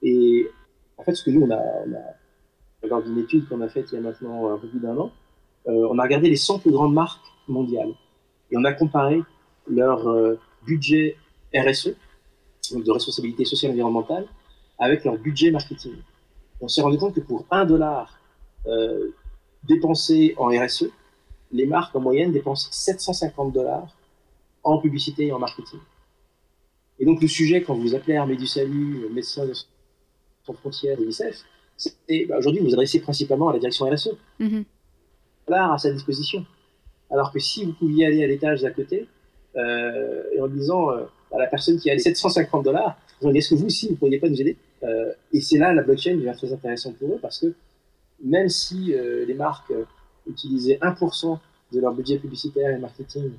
[0.02, 0.48] Et
[0.98, 3.92] en fait, ce que nous on a, on a lors d'une étude qu'on a faite
[3.92, 5.12] il y a maintenant un peu plus d'un an,
[5.68, 7.94] on a regardé les 100 plus grandes marques mondiales
[8.52, 9.22] et on a comparé
[9.68, 11.18] leur euh, budget
[11.54, 11.96] RSE,
[12.72, 14.28] donc de responsabilité sociale et environnementale,
[14.80, 15.96] avec leur budget marketing.
[16.62, 18.20] On s'est rendu compte que pour 1 dollar
[18.68, 19.12] euh,
[19.64, 20.90] dépensé en RSE,
[21.52, 23.96] les marques en moyenne dépensent 750 dollars
[24.64, 25.80] en publicité et en marketing.
[27.00, 29.46] Et donc le sujet, quand vous appelez Armée du Salut, Médecins
[30.46, 31.44] sans frontières, UNICEF,
[31.78, 34.18] c'est bah, aujourd'hui vous vous adressez principalement à la direction RSE.
[35.48, 36.46] Mm-hmm à sa disposition.
[37.10, 39.08] Alors que si vous pouviez aller à l'étage d'à côté,
[39.56, 42.98] euh, et en disant euh, à la personne qui a les 750 dollars,
[43.34, 44.58] est-ce que vous aussi, vous ne pourriez pas nous aider?
[44.84, 47.54] Euh, Et c'est là la blockchain devient très intéressant pour eux parce que
[48.24, 48.94] même si
[49.28, 49.72] les marques
[50.28, 51.38] utilisaient 1%
[51.72, 53.32] de leur budget publicitaire et marketing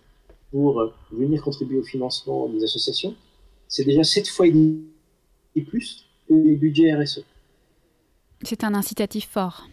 [0.53, 3.17] pour venir contribuer au financement des associations,
[3.67, 4.85] c'est déjà 7 fois et demi
[5.63, 7.25] plus que les budgets RSE.
[8.43, 9.67] C'est un incitatif fort.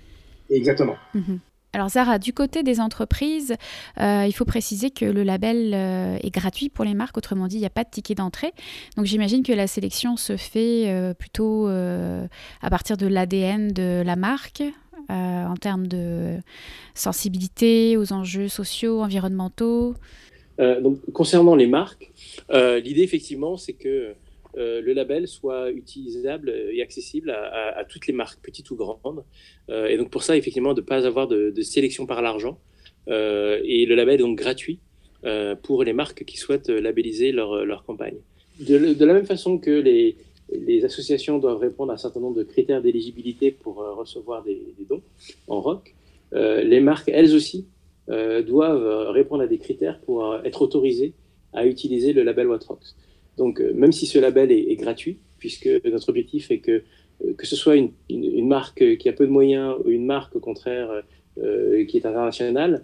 [0.50, 0.96] Exactement.
[1.14, 1.40] Mhm.
[1.76, 3.53] Alors Zara, du côté des entreprises,
[3.99, 7.57] euh, il faut préciser que le label euh, est gratuit pour les marques, autrement dit,
[7.57, 8.53] il n'y a pas de ticket d'entrée.
[8.95, 14.15] Donc j'imagine que la sélection se fait euh, plutôt à partir de l'ADN de la
[14.15, 14.63] marque,
[15.09, 16.38] en termes de
[16.93, 19.95] sensibilité aux enjeux sociaux, environnementaux.
[20.57, 22.13] donc, concernant les marques,
[22.49, 24.15] l'idée effectivement, c'est que
[24.58, 29.24] euh, le label soit utilisable et accessible à, toutes les marques, petites ou grandes.
[29.70, 32.60] Euh, et donc pour ça, effectivement, de ne pas avoir de, sélection par l'argent.
[33.08, 34.80] Euh, et le label est donc gratuit
[35.64, 38.18] pour les marques qui souhaitent labelliser leur, campagne.
[38.60, 42.84] De, la même façon que les, associations doivent répondre à un certain nombre de critères
[42.84, 45.01] d'éligibilité pour recevoir des, dons
[45.47, 45.95] en ROC,
[46.32, 47.66] les marques, elles aussi,
[48.08, 51.14] doivent répondre à des critères pour être autorisées
[51.53, 52.95] à utiliser le label Watrox.
[53.38, 56.84] Donc, euh, même si ce label est, gratuit, puisque notre objectif est que,
[57.24, 57.92] euh, que ce soit une,
[58.48, 61.04] marque qui a peu de moyens ou une marque, au contraire,
[61.38, 62.84] euh, qui est internationale,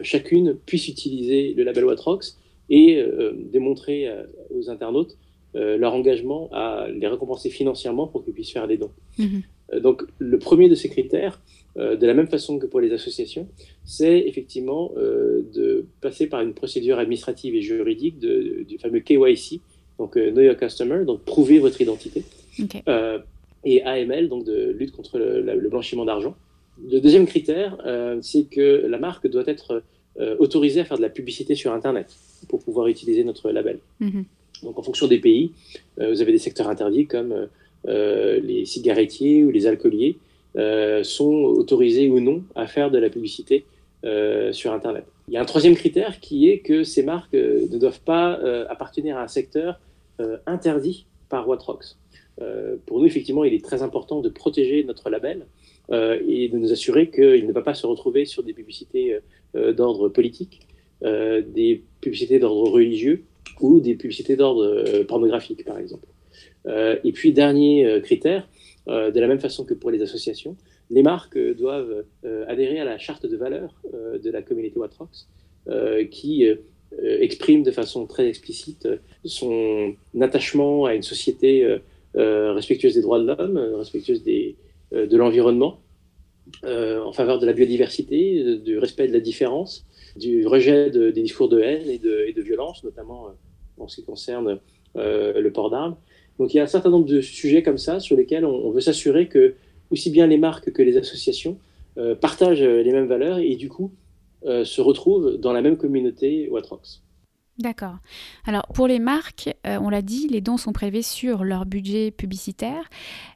[0.00, 2.38] chacune puisse utiliser le label Watrox
[2.70, 3.04] et
[3.52, 4.08] démontrer
[4.50, 5.18] aux internautes
[5.54, 8.92] leur engagement à les récompenser financièrement pour qu'ils puissent faire des dons.
[9.18, 9.80] Mm-hmm.
[9.80, 11.42] Donc, le premier de ces critères,
[11.76, 13.48] de la même façon que pour les associations,
[13.84, 19.60] c'est effectivement de passer par une procédure administrative et juridique du fameux KYC,
[19.98, 22.24] donc euh, Know Your Customer, donc prouver votre identité,
[22.88, 23.18] euh,
[23.64, 26.34] et AML, donc de lutte contre le, blanchiment d'argent.
[26.90, 29.82] Le deuxième critère, euh, c'est que la marque doit être
[30.38, 32.14] autorisée à faire de la publicité sur Internet
[32.48, 33.80] pour pouvoir utiliser notre label.
[33.98, 34.24] Mhm.
[34.62, 35.50] Donc en fonction des pays,
[35.96, 37.48] vous avez des secteurs interdits comme
[37.84, 40.16] les cigarettiers ou les alcooliers
[40.56, 43.64] sont autorisés ou non à faire de la publicité
[44.52, 45.04] sur Internet.
[45.28, 48.38] Il y a un troisième critère qui est que ces marques euh, ne doivent pas
[48.40, 49.80] euh, appartenir à un secteur
[50.20, 51.98] euh, interdit par Watrox.
[52.86, 55.46] pour nous, effectivement, il est très important de protéger notre label
[55.90, 59.18] et de nous assurer qu'il ne va pas se retrouver sur des publicités
[59.54, 60.60] d'ordre politique,
[61.02, 63.24] des publicités d'ordre religieux
[63.60, 66.06] ou des publicités d'ordre pornographique, par exemple.
[66.68, 68.46] et puis, dernier critère,
[68.86, 70.56] de la même façon que pour les associations,
[70.90, 75.28] les marques doivent euh, adhérer à la charte de valeurs euh, de la communauté Watrox,
[75.68, 76.46] euh, qui
[77.02, 78.88] exprime de façon très explicite
[79.24, 81.66] son attachement à une société
[82.14, 85.80] respectueuse des droits de l'homme, respectueuse de l'environnement,
[86.62, 91.58] en faveur de la biodiversité, du respect de la différence, du rejet des discours de
[91.58, 93.30] haine et de violence, notamment
[93.76, 94.60] en ce qui concerne
[94.94, 95.96] le port d'armes.
[96.38, 98.80] Donc il y a un certain nombre de sujets comme ça sur lesquels on veut
[98.80, 99.54] s'assurer que
[99.90, 101.58] aussi bien les marques que les associations
[101.96, 103.92] euh, partagent euh, les mêmes valeurs et du coup
[104.44, 107.02] euh, se retrouvent dans la même communauté Watrox.
[107.58, 107.98] D'accord.
[108.46, 112.90] Alors pour les marques, on l'a dit, les dons sont prélevés sur leur budget publicitaire.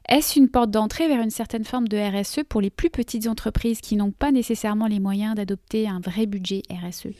[0.09, 3.79] Est-ce une porte d'entrée vers une certaine forme de RSE pour les plus petites entreprises
[3.79, 7.13] qui n'ont pas nécessairement les moyens d'adopter un vrai budget RSE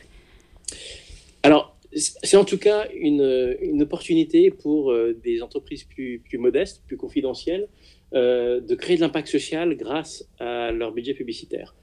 [1.43, 6.97] Alors c'est en tout cas une, une opportunité pour des entreprises plus, plus modestes, plus
[6.97, 7.67] confidentielles,
[8.15, 11.75] euh, de créer de l'impact social grâce à leur budget publicitaire.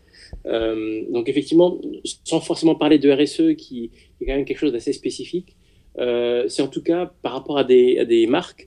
[0.45, 1.81] Euh, donc effectivement,
[2.25, 5.57] sans forcément parler de RSE, qui est quand même quelque chose d'assez spécifique,
[5.99, 8.67] euh, c'est en tout cas par rapport à des, à des marques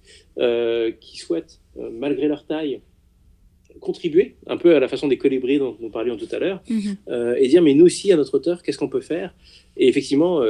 [1.02, 2.80] qui souhaitent, malgré leur taille,
[3.82, 7.36] contribuer un peu à la façon des colibris dont nous parlions tout à l'heure, mhm.
[7.38, 9.36] et dire mais nous aussi à notre hauteur, qu'est-ce qu'on peut faire?
[9.76, 10.42] Et effectivement,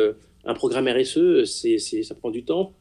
[0.50, 2.74] un programme RSE, c'est, ça prend du temps,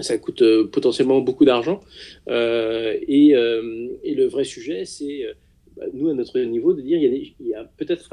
[0.00, 1.80] ça coûte euh, potentiellement beaucoup d'argent.
[2.28, 5.22] Euh, et, euh, et, le vrai sujet, c'est,
[5.76, 8.10] bah, nous, à notre niveau, de dire il y a, peut-être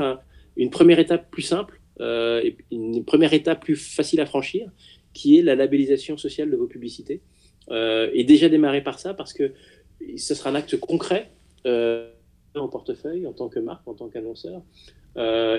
[0.57, 4.69] une première étape plus simple, et une première étape plus facile à franchir,
[5.13, 7.21] qui est la labellisation sociale de vos publicités.
[7.71, 9.53] et déjà démarrer par ça, parce que
[10.17, 11.31] ce sera un acte concret
[11.65, 14.63] en portefeuille, en tant que marque, en tant qu'annonceur.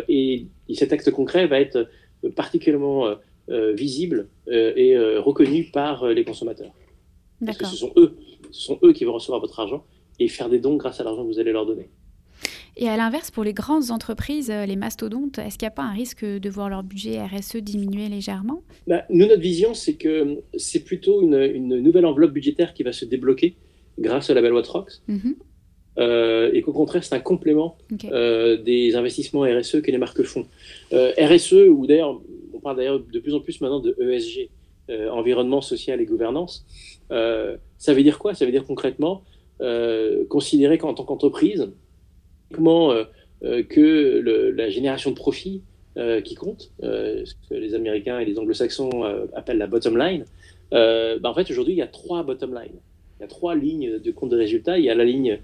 [0.09, 1.89] et, cet acte concret va être
[2.31, 3.17] particulièrement
[3.51, 6.73] euh, visible euh, et euh, reconnu par les consommateurs.
[7.45, 8.17] Parce que ce sont eux,
[8.51, 9.85] ce sont eux qui vont recevoir votre argent
[10.19, 11.91] et faire des dons grâce à l'argent que vous allez leur donner.
[12.79, 15.93] Et à l'inverse, pour les grandes entreprises, les mastodontes, est-ce qu'il n'y a pas un
[15.93, 18.63] risque de voir leur budget RSE diminuer légèrement?
[18.87, 23.05] Bah, Nous, notre vision, c'est que c'est plutôt une, nouvelle enveloppe budgétaire qui va se
[23.05, 23.57] débloquer
[23.99, 25.03] grâce au label Watrox.
[25.07, 25.33] Mm
[25.97, 30.47] et qu'au contraire, c'est un complément des investissements RSE que les marques font.
[30.93, 32.21] RSE, ou d'ailleurs,
[32.53, 34.51] on parle d'ailleurs de plus en plus maintenant de ESG,
[34.91, 36.67] euh, environnement, social et gouvernance.
[37.11, 38.35] Euh, ça veut dire quoi?
[38.35, 39.23] Ça veut dire concrètement
[39.63, 41.71] euh, considérer qu'en tant qu'entreprise,
[42.53, 42.93] comment
[43.41, 45.63] que la génération de profit
[46.25, 49.03] qui compte, ce que les Américains et les Anglo-Saxons
[49.35, 50.25] appellent la bottom line.
[50.71, 52.81] Bah, en fait, aujourd'hui, il y a trois bottom lines.
[53.19, 54.79] Il y a trois lignes de compte de résultats.
[54.79, 55.39] Il y a la ligne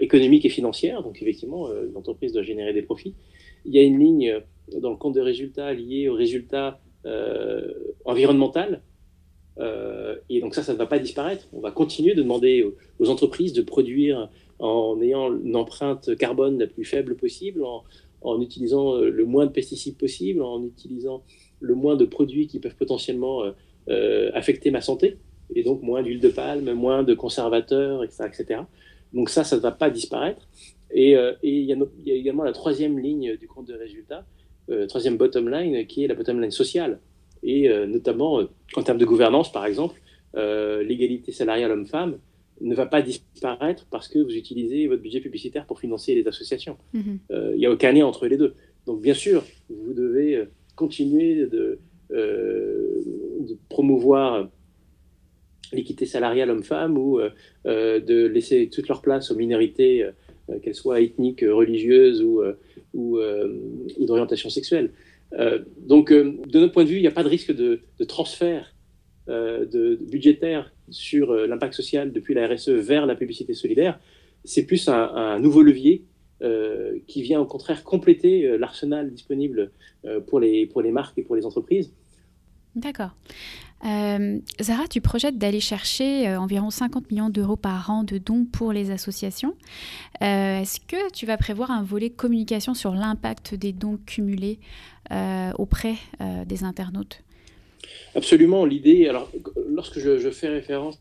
[0.00, 3.14] économique et financière, donc effectivement, l'entreprise doit générer des profits.
[3.64, 4.40] Il y a une ligne
[4.80, 6.80] dans le compte de résultats liée au résultat
[8.04, 8.82] environnemental,
[9.58, 11.46] euh, et donc ça, ça ne va pas disparaître.
[11.52, 12.64] On va continuer de demander
[12.98, 18.94] aux, entreprises de produire en ayant une empreinte carbone la plus faible possible, en, utilisant
[18.94, 21.24] euh, le moins de pesticides possible, en utilisant
[21.60, 23.42] le moins de produits qui peuvent potentiellement
[23.88, 25.18] euh, affecter ma santé,
[25.54, 28.24] et donc moins d'huile de palme, moins de conservateurs, etc.
[28.26, 28.60] etc.
[29.12, 30.48] Donc ça, ça ne va pas disparaître.
[30.94, 34.26] Et, il, y a également la troisième ligne du compte de résultat,
[34.88, 37.00] troisième bottom line, qui est la bottom line sociale
[37.42, 40.00] et euh, notamment euh, en termes de gouvernance, par exemple,
[40.36, 42.18] euh, l'égalité salariale homme-femme
[42.60, 46.76] ne va pas disparaître parce que vous utilisez votre budget publicitaire pour financer les associations.
[46.92, 47.18] Mhm.
[47.30, 48.54] Il n'y a aucun lien entre les deux.
[48.86, 50.44] Donc bien sûr, vous devez
[50.76, 54.48] continuer de, de promouvoir
[55.72, 57.20] l'équité salariale homme-femme ou
[57.64, 60.06] de laisser toute leur place aux minorités,
[60.62, 62.42] qu'elles soient ethniques, religieuses ou,
[62.94, 63.18] ou,
[63.98, 64.90] d'orientation sexuelle.
[65.34, 67.80] Euh, donc, euh, de notre point de vue, il n'y a pas de risque de,
[68.06, 68.74] transfert
[69.28, 73.98] euh, de, budgétaire sur l'impact social depuis la RSE vers la publicité solidaire.
[74.44, 76.04] C'est plus un, nouveau levier
[77.06, 79.70] qui vient au contraire compléter l'arsenal disponible
[80.26, 81.94] pour, les, pour les marques et pour les entreprises.
[82.74, 83.10] D'accord.
[83.84, 88.72] Euh, Zara, tu projettes d'aller chercher environ 50 millions d'euros par an de dons pour
[88.72, 89.54] les associations.
[90.20, 94.60] Est-ce que tu vas prévoir un volet communication sur l'impact des dons cumulés
[95.10, 97.22] euh, auprès euh, des internautes?
[98.14, 98.64] Absolument.
[98.64, 99.30] L'idée, alors,
[99.68, 101.00] lorsque je, fais référence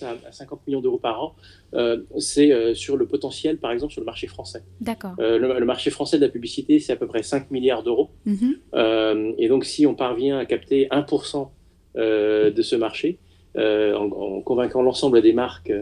[0.00, 1.36] à 50 millions d'euros par an,
[1.74, 4.62] euh, c'est sur le potentiel, par exemple, sur le marché français.
[4.80, 5.14] D'accord.
[5.18, 8.10] le, marché français de la publicité, c'est à peu près 5 milliards d'euros.
[8.24, 9.34] Mhm.
[9.38, 11.50] et donc, si on parvient à capter 1%
[11.96, 13.18] de ce marché,
[13.56, 15.72] en, convainquant l'ensemble des marques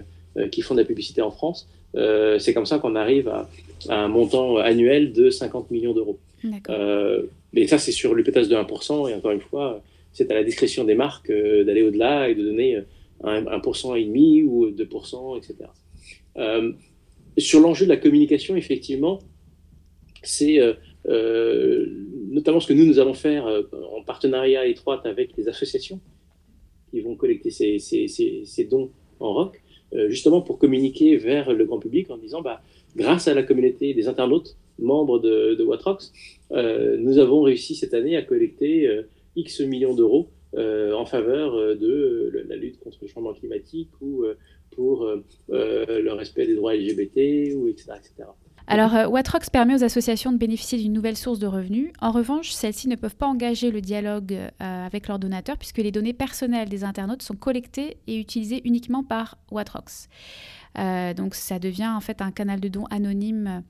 [0.50, 3.48] qui font de la publicité en France, c'est comme ça qu'on arrive à,
[3.88, 6.18] un montant annuel de 50 millions d'euros.
[6.68, 9.10] Euh, mais ça, c'est sur l'hypothèse de 1%.
[9.10, 12.42] Et encore une fois, c'est à la discrétion des marques euh, d'aller au-delà et de
[12.42, 12.78] donner
[13.22, 15.56] 1%, et demi ou 2%, etc.
[16.36, 16.72] Euh,
[17.38, 19.20] sur l'enjeu de la communication, effectivement,
[20.22, 20.58] c'est
[22.34, 26.00] notamment ce que nous, nous allons faire en partenariat étroit avec les associations
[26.90, 29.62] qui vont collecter ces, ces, ces, dons en rock,
[30.08, 32.60] justement pour communiquer vers le grand public en disant, bah,
[32.96, 36.12] grâce à la communauté des internautes, membres de, de Watrox,
[36.52, 39.02] euh, nous avons réussi cette année à collecter euh,
[39.36, 44.24] X millions d'euros euh, en faveur de la lutte contre le changement climatique ou
[44.70, 45.08] pour
[45.48, 47.92] le respect des droits LGBT, ou etc.
[47.96, 48.28] etc.
[48.66, 51.92] Alors, Watrox permet aux associations de bénéficier d'une nouvelle source de revenus.
[52.00, 56.14] En revanche, celles-ci ne peuvent pas engager le dialogue avec leurs donateurs puisque les données
[56.14, 60.08] personnelles des internautes sont collectées et utilisées uniquement par Watrox.
[60.78, 63.62] Euh, donc ça devient en fait un canal de dons anonyme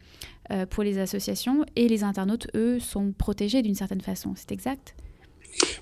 [0.51, 4.33] euh, pour les associations et les internautes, eux, sont protégés d'une certaine façon.
[4.37, 4.95] C'est exact?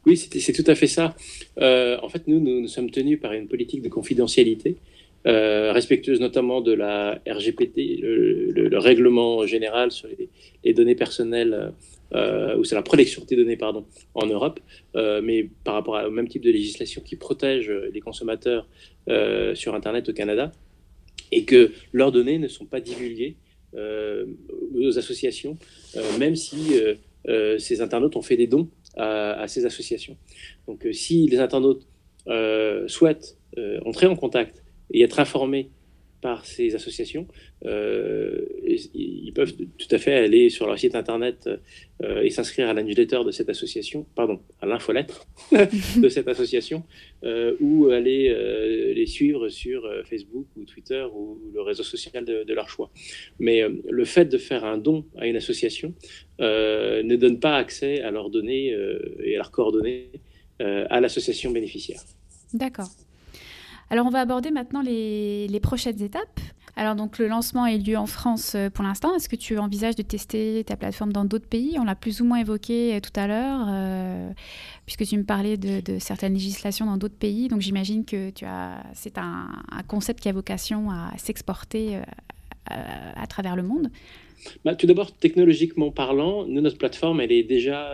[0.05, 1.17] Oui, c'est tout à fait ça.
[1.59, 4.77] Euh, en fait, nous, nous, sommes tenus par une politique de confidentialité.
[5.25, 10.09] Respectueuse notamment de la RGPT, le, règlement général sur
[10.65, 11.73] les, données personnelles,
[12.13, 14.61] ou c'est la protection des données, pardon, en Europe,
[14.95, 18.67] mais par rapport au même type de législation qui protège les consommateurs
[19.55, 20.53] sur Internet au Canada
[21.31, 23.37] et que leurs données ne sont pas divulguées
[23.75, 24.27] euh,
[24.75, 25.57] aux associations,
[25.97, 26.79] euh, même si
[27.27, 30.19] euh, ces internautes ont fait des dons à, ces associations.
[30.69, 31.87] Donc si les internautes
[32.87, 33.39] souhaitent
[33.87, 34.62] entrer en contact
[34.93, 35.71] et être informés
[36.23, 37.27] par ces associations,
[37.67, 38.47] euh,
[38.95, 41.51] ils peuvent tout à fait aller sur leur site internet
[42.03, 45.27] euh, et s'inscrire à la de cette association, pardon, à l'infolettre
[45.97, 46.85] de cette association,
[47.25, 48.33] euh, ou aller
[48.95, 52.91] les suivre sur Facebook ou Twitter ou le réseau social de, leur choix.
[53.41, 55.93] Mais le fait de faire un don à une association
[56.39, 58.69] ne donne pas accès à leurs données
[59.25, 60.11] et à leurs coordonnées
[60.61, 62.01] à l'association bénéficiaire.
[62.55, 62.91] D'accord.
[63.93, 66.41] Alors on va aborder maintenant les, prochaines étapes.
[66.77, 69.15] Alors donc le lancement a eu lieu en France euh, pour l'instant.
[69.15, 71.77] Est-ce que tu envisages de tester ta plateforme dans d'autres pays?
[71.79, 74.31] On l'a plus ou moins évoqué euh, tout à l'heure, euh,
[74.87, 77.49] puisque tu me parlais de, certaines législations dans d'autres pays.
[77.49, 79.51] Donc j'imagine que tu as, c'est un,
[79.87, 81.99] concept qui a vocation à s'exporter
[82.71, 83.91] à, travers le monde.
[84.65, 87.91] Bah, tout d'abord, technologiquement parlant, notre plateforme, elle est déjà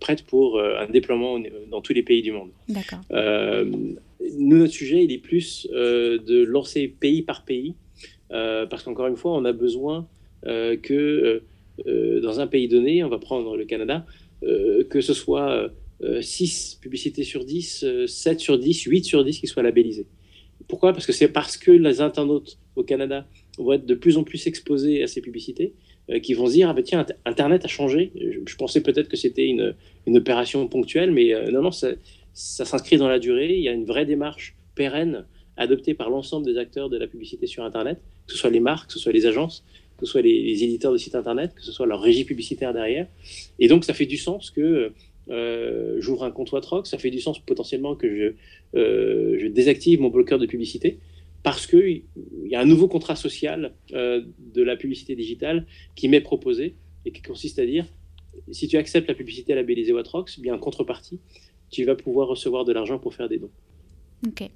[0.00, 1.38] prête pour un déploiement
[1.70, 2.50] dans tous les pays du monde.
[2.68, 3.00] D'accord
[4.36, 7.74] nous, notre sujet, il est plus euh, de lancer pays par pays,
[8.32, 10.08] euh, parce qu'encore une fois, on a besoin
[10.46, 11.42] euh, que
[11.86, 14.04] dans un pays donné, on va prendre le Canada,
[14.42, 15.70] que ce soit
[16.20, 20.08] 6 publicités sur 10, 7 sur 10, 8 sur 10 qui soient labellisées.
[20.66, 20.92] Pourquoi?
[20.92, 24.48] Parce que c'est parce que les internautes au Canada vont être de plus en plus
[24.48, 25.74] exposés à ces publicités,
[26.20, 28.10] qui vont se dire ah ben tiens Internet a changé.
[28.44, 29.76] Je, pensais peut-être que c'était une,
[30.08, 31.90] une, opération ponctuelle, mais non non ça,
[32.38, 33.56] ça s'inscrit dans la durée.
[33.56, 35.26] Il y a une vraie démarche pérenne
[35.56, 38.86] adoptée par l'ensemble des acteurs de la publicité sur Internet, que ce soit les marques,
[38.86, 39.64] que ce soit les agences,
[39.96, 43.08] que ce soit les, éditeurs de sites Internet, que ce soit leur régie publicitaire derrière.
[43.58, 44.92] Et donc, ça fait du sens que
[45.30, 50.08] euh, j'ouvre un compte Watrock, ça fait du sens potentiellement que je, euh, désactive mon
[50.08, 50.98] bloqueur de publicité
[51.42, 52.02] parce qu'il
[52.44, 54.22] y a un nouveau contrat social euh,
[54.54, 55.66] de la publicité digitale
[55.96, 57.84] qui m'est proposé et qui consiste à dire
[58.52, 61.18] si tu acceptes la publicité labellisée Watrox, bien en contrepartie,
[61.70, 63.50] tu vas pouvoir recevoir de l'argent pour faire des dons.
[64.26, 64.50] Ok.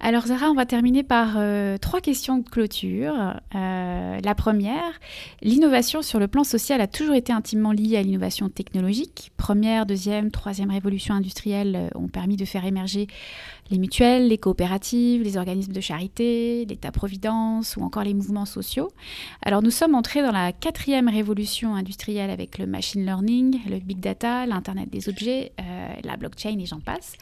[0.00, 3.14] Alors Zara, on va terminer par euh, trois questions de clôture.
[3.56, 5.00] Euh, la première,
[5.42, 9.32] l'innovation sur le plan social a toujours été intimement liée à l'innovation technologique.
[9.36, 13.08] Première, deuxième, troisième révolution industrielle euh, ont permis de faire émerger
[13.70, 18.90] les mutuelles, les coopératives, les organismes de charité, l'État-providence ou encore les mouvements sociaux.
[19.42, 24.00] Alors nous sommes entrés dans la quatrième révolution industrielle avec le machine learning, le big
[24.00, 27.16] data, l'Internet des objets, euh, la blockchain et j'en passe.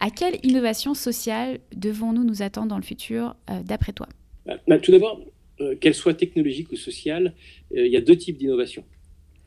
[0.00, 4.08] À quelle innovation sociale devons-nous nous attendre dans le futur, euh, d'après toi?
[4.46, 5.20] Bah, bah, Tout d'abord,
[5.60, 7.34] euh, qu'elles soient technologiques ou sociales,
[7.74, 8.84] il y a deux types d'innovations.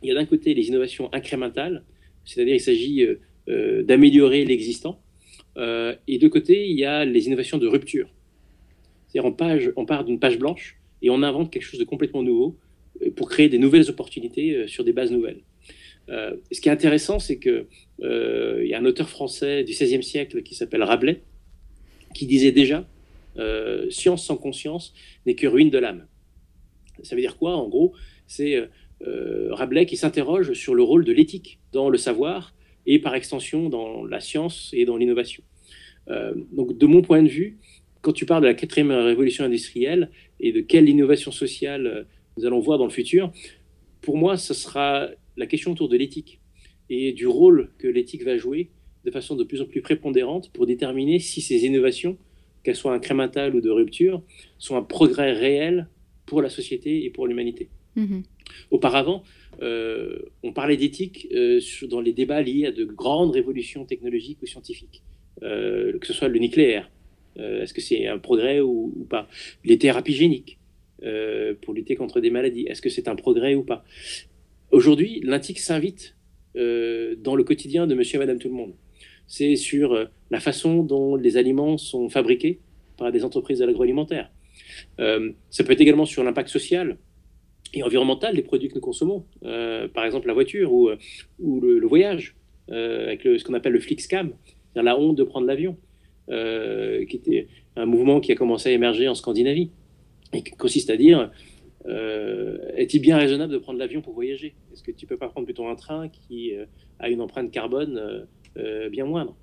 [0.03, 1.83] Il y a d'un côté les innovations incrémentales,
[2.25, 3.05] c'est-à-dire il s'agit
[3.47, 5.01] d'améliorer l'existant
[5.57, 8.09] euh, et de côté, il y a les innovations de rupture.
[9.07, 9.33] C'est-à-dire
[9.75, 12.57] on, part d'une page blanche et on invente quelque chose de complètement nouveau
[13.01, 15.41] euh, pour créer des nouvelles opportunités euh, sur des bases nouvelles.
[16.07, 17.67] ce qui est intéressant, c'est qu'il
[17.99, 21.21] y a un auteur français du XVIe siècle qui s'appelle Rabelais,
[22.13, 22.85] qui disait déjà
[23.89, 24.93] Science sans conscience
[25.25, 26.05] n'est que ruine de l'âme.
[27.03, 27.55] Ça veut dire quoi?
[27.55, 27.93] En gros,
[28.27, 28.67] c'est
[28.99, 32.53] Rabelais qui s'interroge sur le rôle de l'éthique dans le savoir
[32.85, 35.43] et par extension dans la science et dans l'innovation.
[36.09, 37.57] Euh, donc de mon point de vue,
[38.01, 40.09] quand tu parles de la quatrième révolution industrielle
[40.39, 42.03] et de quelle innovation sociale euh,
[42.37, 43.31] nous allons voir dans le futur,
[44.01, 46.39] pour moi, ce sera la question autour de l'éthique
[46.89, 48.71] et du rôle que l'éthique va jouer
[49.05, 52.17] de façon de plus en plus prépondérante pour déterminer si ces innovations,
[52.63, 54.21] qu'elles soient incrémentales ou de rupture,
[54.57, 55.87] sont un progrès réel
[56.25, 57.69] pour la société et pour l'humanité.
[57.97, 58.23] Mm-hmm.
[58.69, 59.23] Auparavant,
[59.61, 61.59] on parlait d'éthique euh,
[61.89, 65.03] dans les débats liés à de grandes révolutions technologiques ou scientifiques,
[65.43, 66.89] euh, que ce soit le nucléaire.
[67.37, 69.29] Est-ce que c'est un progrès ou, pas?
[69.63, 70.59] Les thérapies géniques
[71.61, 72.65] pour lutter contre des maladies.
[72.67, 73.85] Est-ce que c'est un progrès ou pas?
[74.69, 76.17] Aujourd'hui, l'éthique s'invite
[76.53, 78.73] dans le quotidien de monsieur et madame tout le monde.
[79.27, 82.59] C'est sur la façon dont les aliments sont fabriqués
[82.97, 84.29] par des entreprises de l'agroalimentaire.
[84.97, 86.97] ça peut être également sur l'impact social
[87.73, 89.25] et environnemental des produits que nous consommons.
[89.43, 90.97] Euh, par exemple, la voiture ou, euh,
[91.39, 92.35] le, voyage,
[92.69, 95.77] euh, avec ce qu'on appelle le Flixcam, c'est-à-dire la honte de prendre l'avion,
[96.27, 99.71] qui était un mouvement qui a commencé à émerger en Scandinavie,
[100.33, 101.29] et qui consiste à dire
[102.77, 104.53] est-il bien raisonnable de prendre l'avion pour voyager?
[104.71, 106.53] Est-ce que tu ne peux pas prendre plutôt un train qui
[106.99, 108.27] a une empreinte carbone
[108.91, 109.35] bien moindre?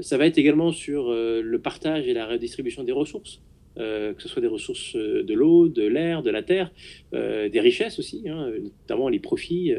[0.00, 3.42] Ça va être également sur le partage et la redistribution des ressources.
[3.80, 6.70] Euh, que ce soit des ressources euh, de l'eau, de l'air, de la terre,
[7.14, 9.72] euh, des richesses aussi, hein, notamment les profits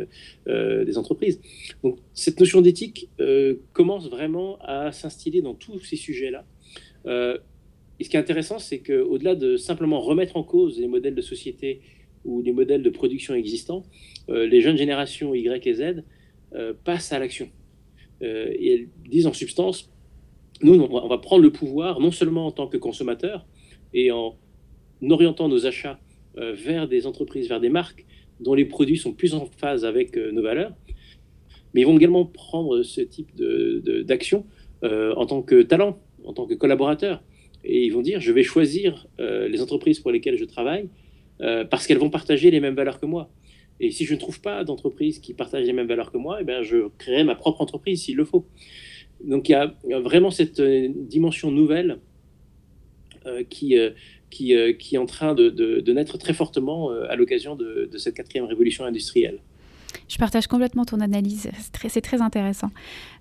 [0.47, 1.39] des entreprises.
[1.83, 3.09] Donc cette notion d'éthique
[3.73, 6.45] commence vraiment à s'instiller dans tous ces sujets-là.
[7.05, 11.21] et ce qui est intéressant, c'est qu'au-delà de simplement remettre en cause les modèles de
[11.21, 11.81] société
[12.25, 13.83] ou les modèles de production existants,
[14.27, 16.03] les jeunes générations Y et Z
[16.83, 17.49] passent à l'action.
[18.21, 19.91] et elles disent en substance,
[20.63, 23.45] nous, on va prendre le pouvoir non seulement en tant que consommateurs,
[23.93, 24.35] et en
[25.09, 25.99] orientant nos achats
[26.37, 28.05] euh, vers des entreprises, vers des marques
[28.39, 30.73] dont les produits sont plus en phase avec euh, nos valeurs.
[31.73, 34.45] Mais ils vont également prendre ce type d'action
[34.81, 37.21] de, euh, en tant que talent, en tant que collaborateur.
[37.63, 40.89] Et ils vont dire, je vais choisir les entreprises pour lesquelles je travaille
[41.69, 43.29] parce qu'elles vont partager les mêmes valeurs que moi.
[43.79, 46.43] Et si je ne trouve pas d'entreprise qui partage les mêmes valeurs que moi, eh
[46.43, 48.47] bien, je créerai ma propre entreprise s'il le faut.
[49.23, 51.99] Donc il y a vraiment cette dimension nouvelle
[53.49, 53.91] qui, euh,
[54.29, 58.15] qui, euh, qui, est en train de, de, naître très fortement à l'occasion de, cette
[58.15, 59.39] quatrième révolution industrielle.
[60.07, 61.49] Je partage complètement ton analyse,
[61.89, 62.69] c'est très, intéressant.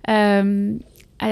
[0.08, 0.74] Euh,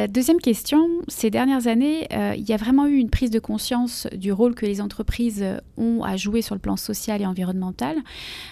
[0.08, 4.06] deuxième question, ces dernières années, euh, il y a vraiment eu une prise de conscience
[4.14, 5.44] du rôle que les entreprises
[5.78, 7.96] ont à jouer sur le plan social et environnemental,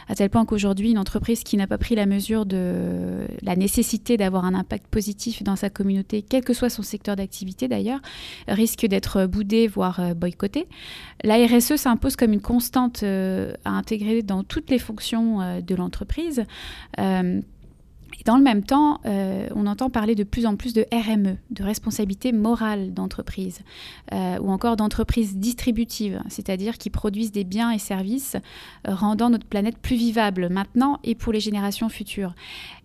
[0.09, 4.17] à tel point qu'aujourd'hui, une entreprise qui n'a pas pris la mesure de la nécessité
[4.17, 8.01] d'avoir un impact positif dans sa communauté, quel que soit son secteur d'activité d'ailleurs,
[8.49, 10.67] risque d'être boudée, voire euh, boycottée.
[11.23, 16.45] La RSE s'impose comme une constante euh, à intégrer dans toutes les fonctions de l'entreprise.
[18.27, 21.63] Dans le même temps, euh, on entend parler de plus en plus de RME, de
[21.63, 23.61] responsabilité morale d'entreprise,
[24.13, 28.35] euh, ou encore d'entreprises distributives, c'est-à-dire qui produisent des biens et services
[28.89, 32.35] euh, rendant notre planète plus vivable maintenant et pour les générations futures.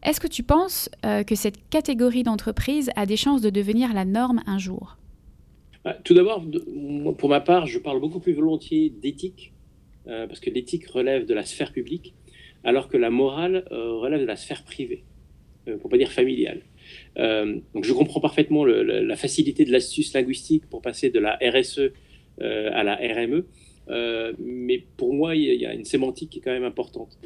[0.04, 4.42] Est-ce que tu penses que cette catégorie d'entreprise a des chances de devenir la norme
[4.46, 4.98] un jour?
[5.84, 6.44] Bah, Tout d'abord,
[7.18, 9.54] pour ma part, je parle beaucoup plus volontiers d'éthique,
[10.06, 12.14] parce que l'éthique relève de la sphère publique,
[12.64, 15.04] alors que la morale relève de la sphère privée.
[15.68, 16.62] Euh, pour pas dire familiale.
[17.20, 21.92] Euh, donc je comprends parfaitement la facilité de l'astuce linguistique pour passer de la RSE
[22.42, 23.46] euh, à la RME,
[24.40, 27.20] mais pour moi, il y, a une sémantique qui est quand même importante.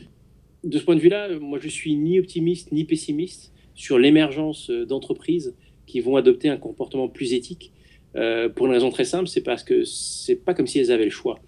[0.66, 5.56] De ce point de vue-là, moi, je suis ni optimiste ni pessimiste sur l'émergence d'entreprises
[5.86, 7.72] qui vont adopter un comportement plus éthique.
[8.56, 11.10] pour une raison très simple, c'est parce que c'est pas comme si elles avaient le
[11.12, 11.40] choix.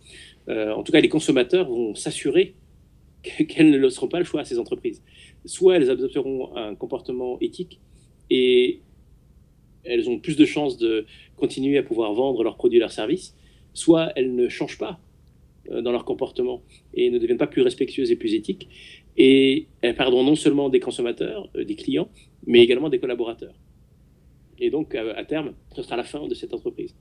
[0.47, 2.55] en tout cas, les consommateurs vont s'assurer
[3.23, 5.01] qu'elles ne laisseront pas le choix à ces entreprises
[5.45, 7.79] soit elles adopteront un comportement éthique
[8.29, 8.81] et
[9.83, 11.05] elles ont plus de chances de
[11.37, 13.35] continuer à pouvoir vendre leurs produits leurs services,
[13.73, 14.99] soit elles ne changent pas
[15.71, 16.63] euh, dans leur comportement
[16.93, 18.67] et ne deviennent pas plus respectueuses et plus éthiques,
[19.17, 22.09] et elles perdront non seulement des consommateurs, euh, des clients,
[22.45, 23.55] mais également des collaborateurs.
[24.59, 26.95] Et donc, à, terme, ce sera la fin de cette entreprise.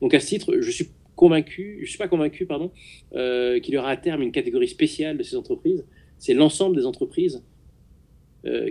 [0.00, 2.70] Donc, à ce titre, je suis convaincu, je suis pas convaincu, pardon,
[3.14, 5.84] euh, qu'il y aura à terme une catégorie spéciale de ces entreprises.
[6.18, 7.42] C'est l'ensemble des entreprises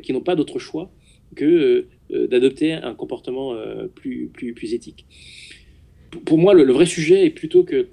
[0.04, 0.92] qui n'ont pas d'autre choix
[1.36, 3.56] que euh, euh, d'adopter un comportement
[3.96, 5.06] plus, plus, plus éthique.
[6.26, 7.88] Pour moi, le, vrai sujet est plutôt qu'il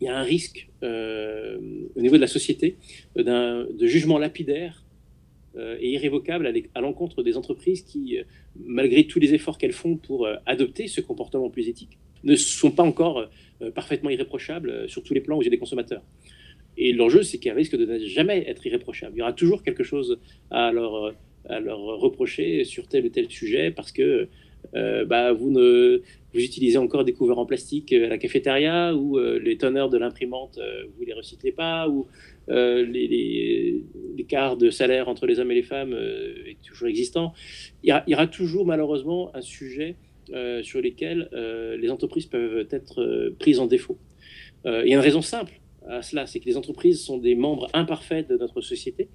[0.00, 2.76] y a un risque au niveau de la société
[3.16, 4.84] de jugement lapidaire
[5.56, 8.18] et irrévocable à l'encontre des entreprises qui,
[8.56, 12.82] malgré tous les efforts qu'elles font pour adopter ce comportement plus éthique, ne sont pas
[12.82, 13.30] encore
[13.74, 16.02] parfaitement irréprochables sur tous les plans où il y a des consommateurs.
[16.76, 19.14] Et l'enjeu, c'est qu'elles risquent de ne jamais être irréprochables.
[19.16, 20.18] Il y aura toujours quelque chose
[20.50, 21.14] à leur,
[21.48, 24.28] reprocher sur tel ou tel sujet parce que
[24.74, 25.52] euh, bah, vous,
[26.32, 30.58] utilisez encore des couverts en plastique à la cafétéria ou euh, les tonneurs de l'imprimante,
[30.58, 32.06] euh, vous les recyclez pas ou
[34.16, 37.32] l'écart de salaire entre les hommes et les femmes est toujours existant.
[37.82, 39.96] Il y, il y, aura toujours malheureusement un sujet
[40.62, 41.28] sur lequel
[41.78, 43.98] les entreprises peuvent être prises en défaut.
[44.66, 47.68] il y a une raison simple à cela, c'est que les entreprises sont des membres
[47.74, 49.08] imparfaits de notre société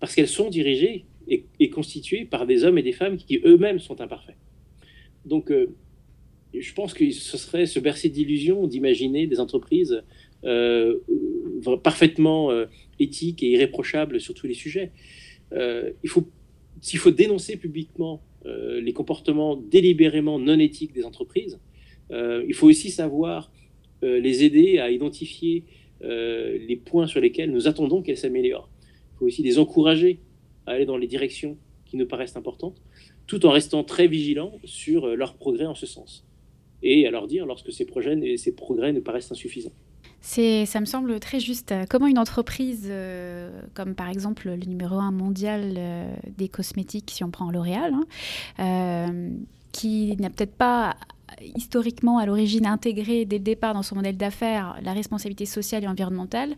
[0.00, 4.00] parce qu'elles sont dirigées et, constituées par des hommes et des femmes qui eux-mêmes sont
[4.00, 4.36] imparfaits.
[5.24, 5.74] Donc, euh,
[6.54, 10.02] je pense que ce serait se bercer d'illusions d'imaginer des entreprises
[10.44, 10.98] euh,
[11.82, 12.66] parfaitement euh,
[13.00, 14.92] éthiques et irréprochables sur tous les sujets.
[15.52, 16.28] il faut,
[16.80, 21.58] s'il faut dénoncer publiquement les comportements délibérément non éthiques des entreprises,
[22.10, 23.50] il faut aussi savoir
[24.02, 25.64] les aider à identifier
[26.02, 28.68] euh, les points sur lesquels nous attendons qu'elles s'améliorent.
[28.82, 30.20] Il faut aussi les encourager
[30.66, 32.80] à aller dans les directions qui nous paraissent importantes,
[33.26, 36.26] tout en restant très vigilants sur euh, leur progrès en ce sens.
[36.82, 37.86] Et à leur dire lorsque ces,
[38.36, 39.72] ces progrès nous paraissent insuffisants.
[40.20, 41.72] Ça me semble très juste.
[41.88, 45.78] Comment une entreprise, euh, comme par exemple le numéro un mondial
[46.36, 47.94] des cosmétiques, si on prend L'Oréal,
[48.58, 49.12] hein,
[49.72, 50.96] qui n'a peut-être pas
[51.54, 55.88] historiquement à l'origine intégré dès le départ dans son modèle d'affaires la responsabilité sociale et
[55.88, 56.54] environnementale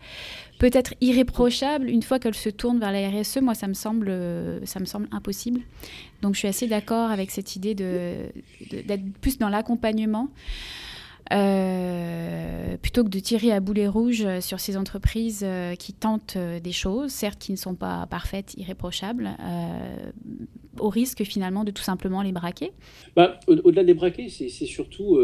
[0.58, 3.38] peut être irréprochable une fois qu'elle se tourne vers la RSE.
[3.40, 4.12] Moi, ça me semble,
[4.64, 5.60] ça me semble impossible.
[6.22, 10.28] Donc, je suis assez d'accord avec cette idée d'être plus dans l'accompagnement.
[11.32, 16.58] Euh, plutôt que de tirer à boulet rouge sur ces entreprises euh, qui tentent euh,
[16.58, 19.30] des choses, certes qui ne sont pas parfaites, irréprochables,
[20.78, 22.70] au risque finalement de tout simplement les braquer
[23.16, 25.18] bah, Au-delà des braquer, c'est surtout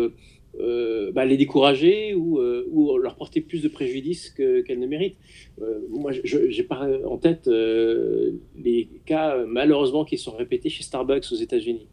[1.15, 2.39] bah, les décourager ou,
[2.99, 5.17] leur porter plus de préjudice qu'elles ne méritent.
[5.91, 11.87] moi, j'ai pas en tête les cas malheureusement qui sont répétés chez Starbucks aux États-Unis.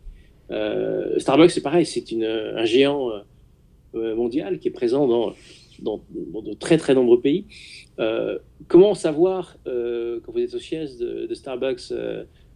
[1.18, 3.20] Starbucks, c'est pareil, c'est un géant euh,
[3.93, 5.33] mondial qui est présent dans,
[5.81, 6.01] dans,
[6.41, 7.45] de très très nombreux pays.
[7.99, 11.93] Euh, comment savoir, euh, quand vous êtes au siège de, Starbucks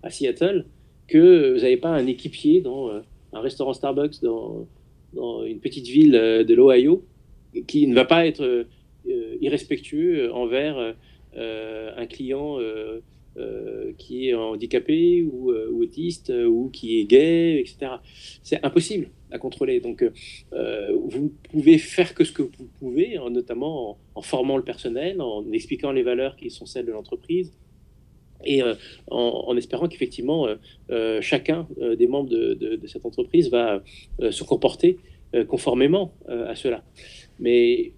[0.03, 0.65] à Seattle,
[1.07, 2.89] que vous n'avez pas un équipier dans
[3.33, 4.67] un restaurant Starbucks dans,
[5.13, 7.03] dans une petite ville de l'Ohio
[7.67, 8.65] qui ne va pas être
[9.41, 10.95] irrespectueux envers
[11.35, 12.57] un client
[13.97, 17.93] qui est handicapé ou, autiste ou qui est gay, etc.
[18.43, 19.79] C'est impossible à contrôler.
[19.79, 20.03] Donc,
[20.51, 25.91] vous pouvez faire que ce que vous pouvez, notamment en, formant le personnel, en expliquant
[25.91, 27.51] les valeurs qui sont celles de l'entreprise,
[28.45, 28.61] et
[29.09, 30.47] en, espérant qu'effectivement
[31.21, 31.67] chacun
[31.97, 33.83] des membres de, cette entreprise va
[34.19, 34.97] se comporter
[35.47, 36.83] conformément à cela.
[37.39, 37.93] Mais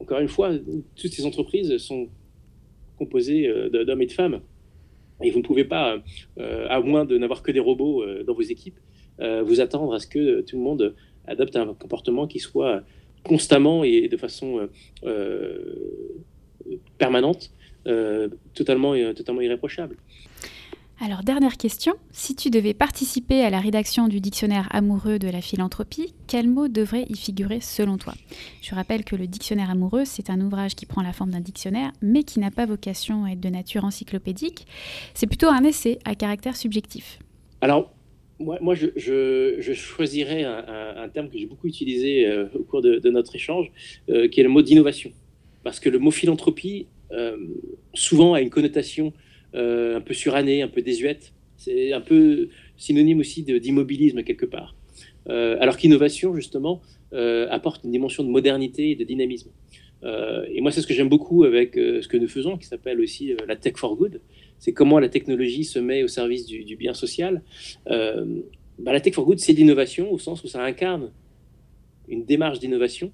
[0.00, 0.52] encore une fois,
[0.96, 2.08] toutes ces entreprises sont
[2.98, 4.40] composées d'hommes et de femmes.
[5.22, 5.98] Et vous ne pouvez pas,
[6.38, 8.78] à moins de n'avoir que des robots dans vos équipes,
[9.20, 10.94] vous attendre à ce que tout le monde
[11.26, 12.82] adopte un comportement qui soit
[13.24, 14.68] constamment et de façon
[16.98, 17.50] permanente
[18.54, 19.96] totalement, totalement irréprochable.
[21.00, 21.94] Alors, dernière question.
[22.10, 26.66] Si tu devais participer à la rédaction du dictionnaire amoureux de la philanthropie, quel mot
[26.66, 28.14] devrait y figurer selon toi?
[28.62, 31.92] Je rappelle que le dictionnaire amoureux, c'est un ouvrage qui prend la forme d'un dictionnaire,
[32.02, 34.66] mais qui n'a pas vocation à être de nature encyclopédique.
[35.14, 37.20] C'est plutôt un essai à caractère subjectif.
[37.60, 37.94] Alors,
[38.40, 43.70] moi, je, choisirais un, terme que j'ai beaucoup utilisé euh, au cours de, notre échange,
[44.08, 45.12] euh, qui est le mot d'innovation.
[45.62, 47.36] Parce que le mot philanthropie, euh,
[47.94, 49.12] souvent, a une connotation
[49.54, 51.32] un peu surannée, un peu désuète.
[51.56, 54.76] C'est un peu synonyme aussi d'immobilisme quelque part.
[55.28, 56.80] Euh, alors qu'innovation, justement,
[57.12, 59.50] euh, apporte une dimension de modernité et de dynamisme.
[60.02, 63.34] et moi, c'est ce que j'aime beaucoup avec ce que nous faisons, qui s'appelle aussi
[63.48, 64.20] la Tech for Good.
[64.60, 67.42] C'est comment la technologie se met au service du, bien social.
[67.86, 71.10] Bah, la Tech for Good, c'est l'innovation au sens où ça incarne
[72.08, 73.10] une démarche d'innovation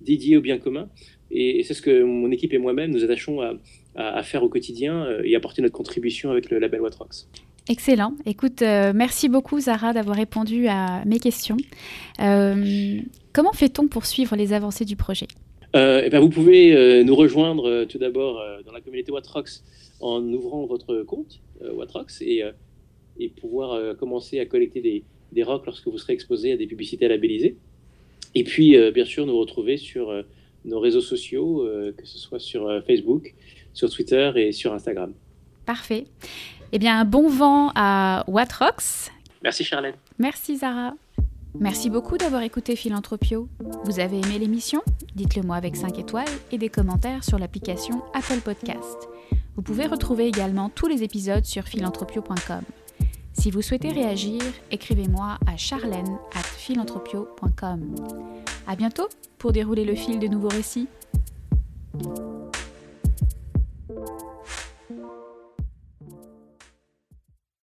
[0.00, 0.88] dédiée au bien commun.
[1.30, 3.58] Et c'est ce que mon équipe et moi-même nous attachons à,
[3.98, 7.28] à, faire au quotidien euh, et apporter notre contribution avec le label Watrox.
[7.68, 8.14] Excellent.
[8.24, 11.56] Écoute, euh, merci beaucoup Zara d'avoir répondu à mes questions.
[12.20, 13.00] Euh,
[13.32, 15.26] comment fait-on pour suivre les avancées du projet?
[15.74, 19.62] Eh ben, Vous pouvez nous rejoindre tout d'abord dans la communauté Watrox
[20.00, 22.42] en ouvrant votre compte Watrox et,
[23.18, 27.06] et pouvoir commencer à collecter des, des rocks lorsque vous serez exposé à des publicités
[27.06, 27.56] labellisées.
[28.34, 30.10] Et puis, bien sûr, nous retrouver sur
[30.64, 31.68] nos réseaux sociaux,
[31.98, 33.34] que ce soit sur Facebook,
[33.78, 35.12] sur Twitter et sur Instagram.
[35.64, 36.06] Parfait.
[36.72, 39.10] Eh bien, un bon vent à Watrox.
[39.42, 39.94] Merci Charlène.
[40.18, 40.94] Merci Zara.
[41.54, 43.48] Merci beaucoup d'avoir écouté Philanthropio.
[43.84, 44.82] Vous avez aimé l'émission?
[45.14, 49.08] Dites-le moi avec 5 étoiles et des commentaires sur l'application Apple Podcast.
[49.56, 52.62] Vous pouvez retrouver également tous les épisodes sur philanthropio.com.
[53.32, 57.94] Si vous souhaitez réagir, écrivez-moi à charlène at philanthropio.com.
[58.66, 59.08] À bientôt
[59.38, 60.88] pour dérouler le fil de nouveaux récits.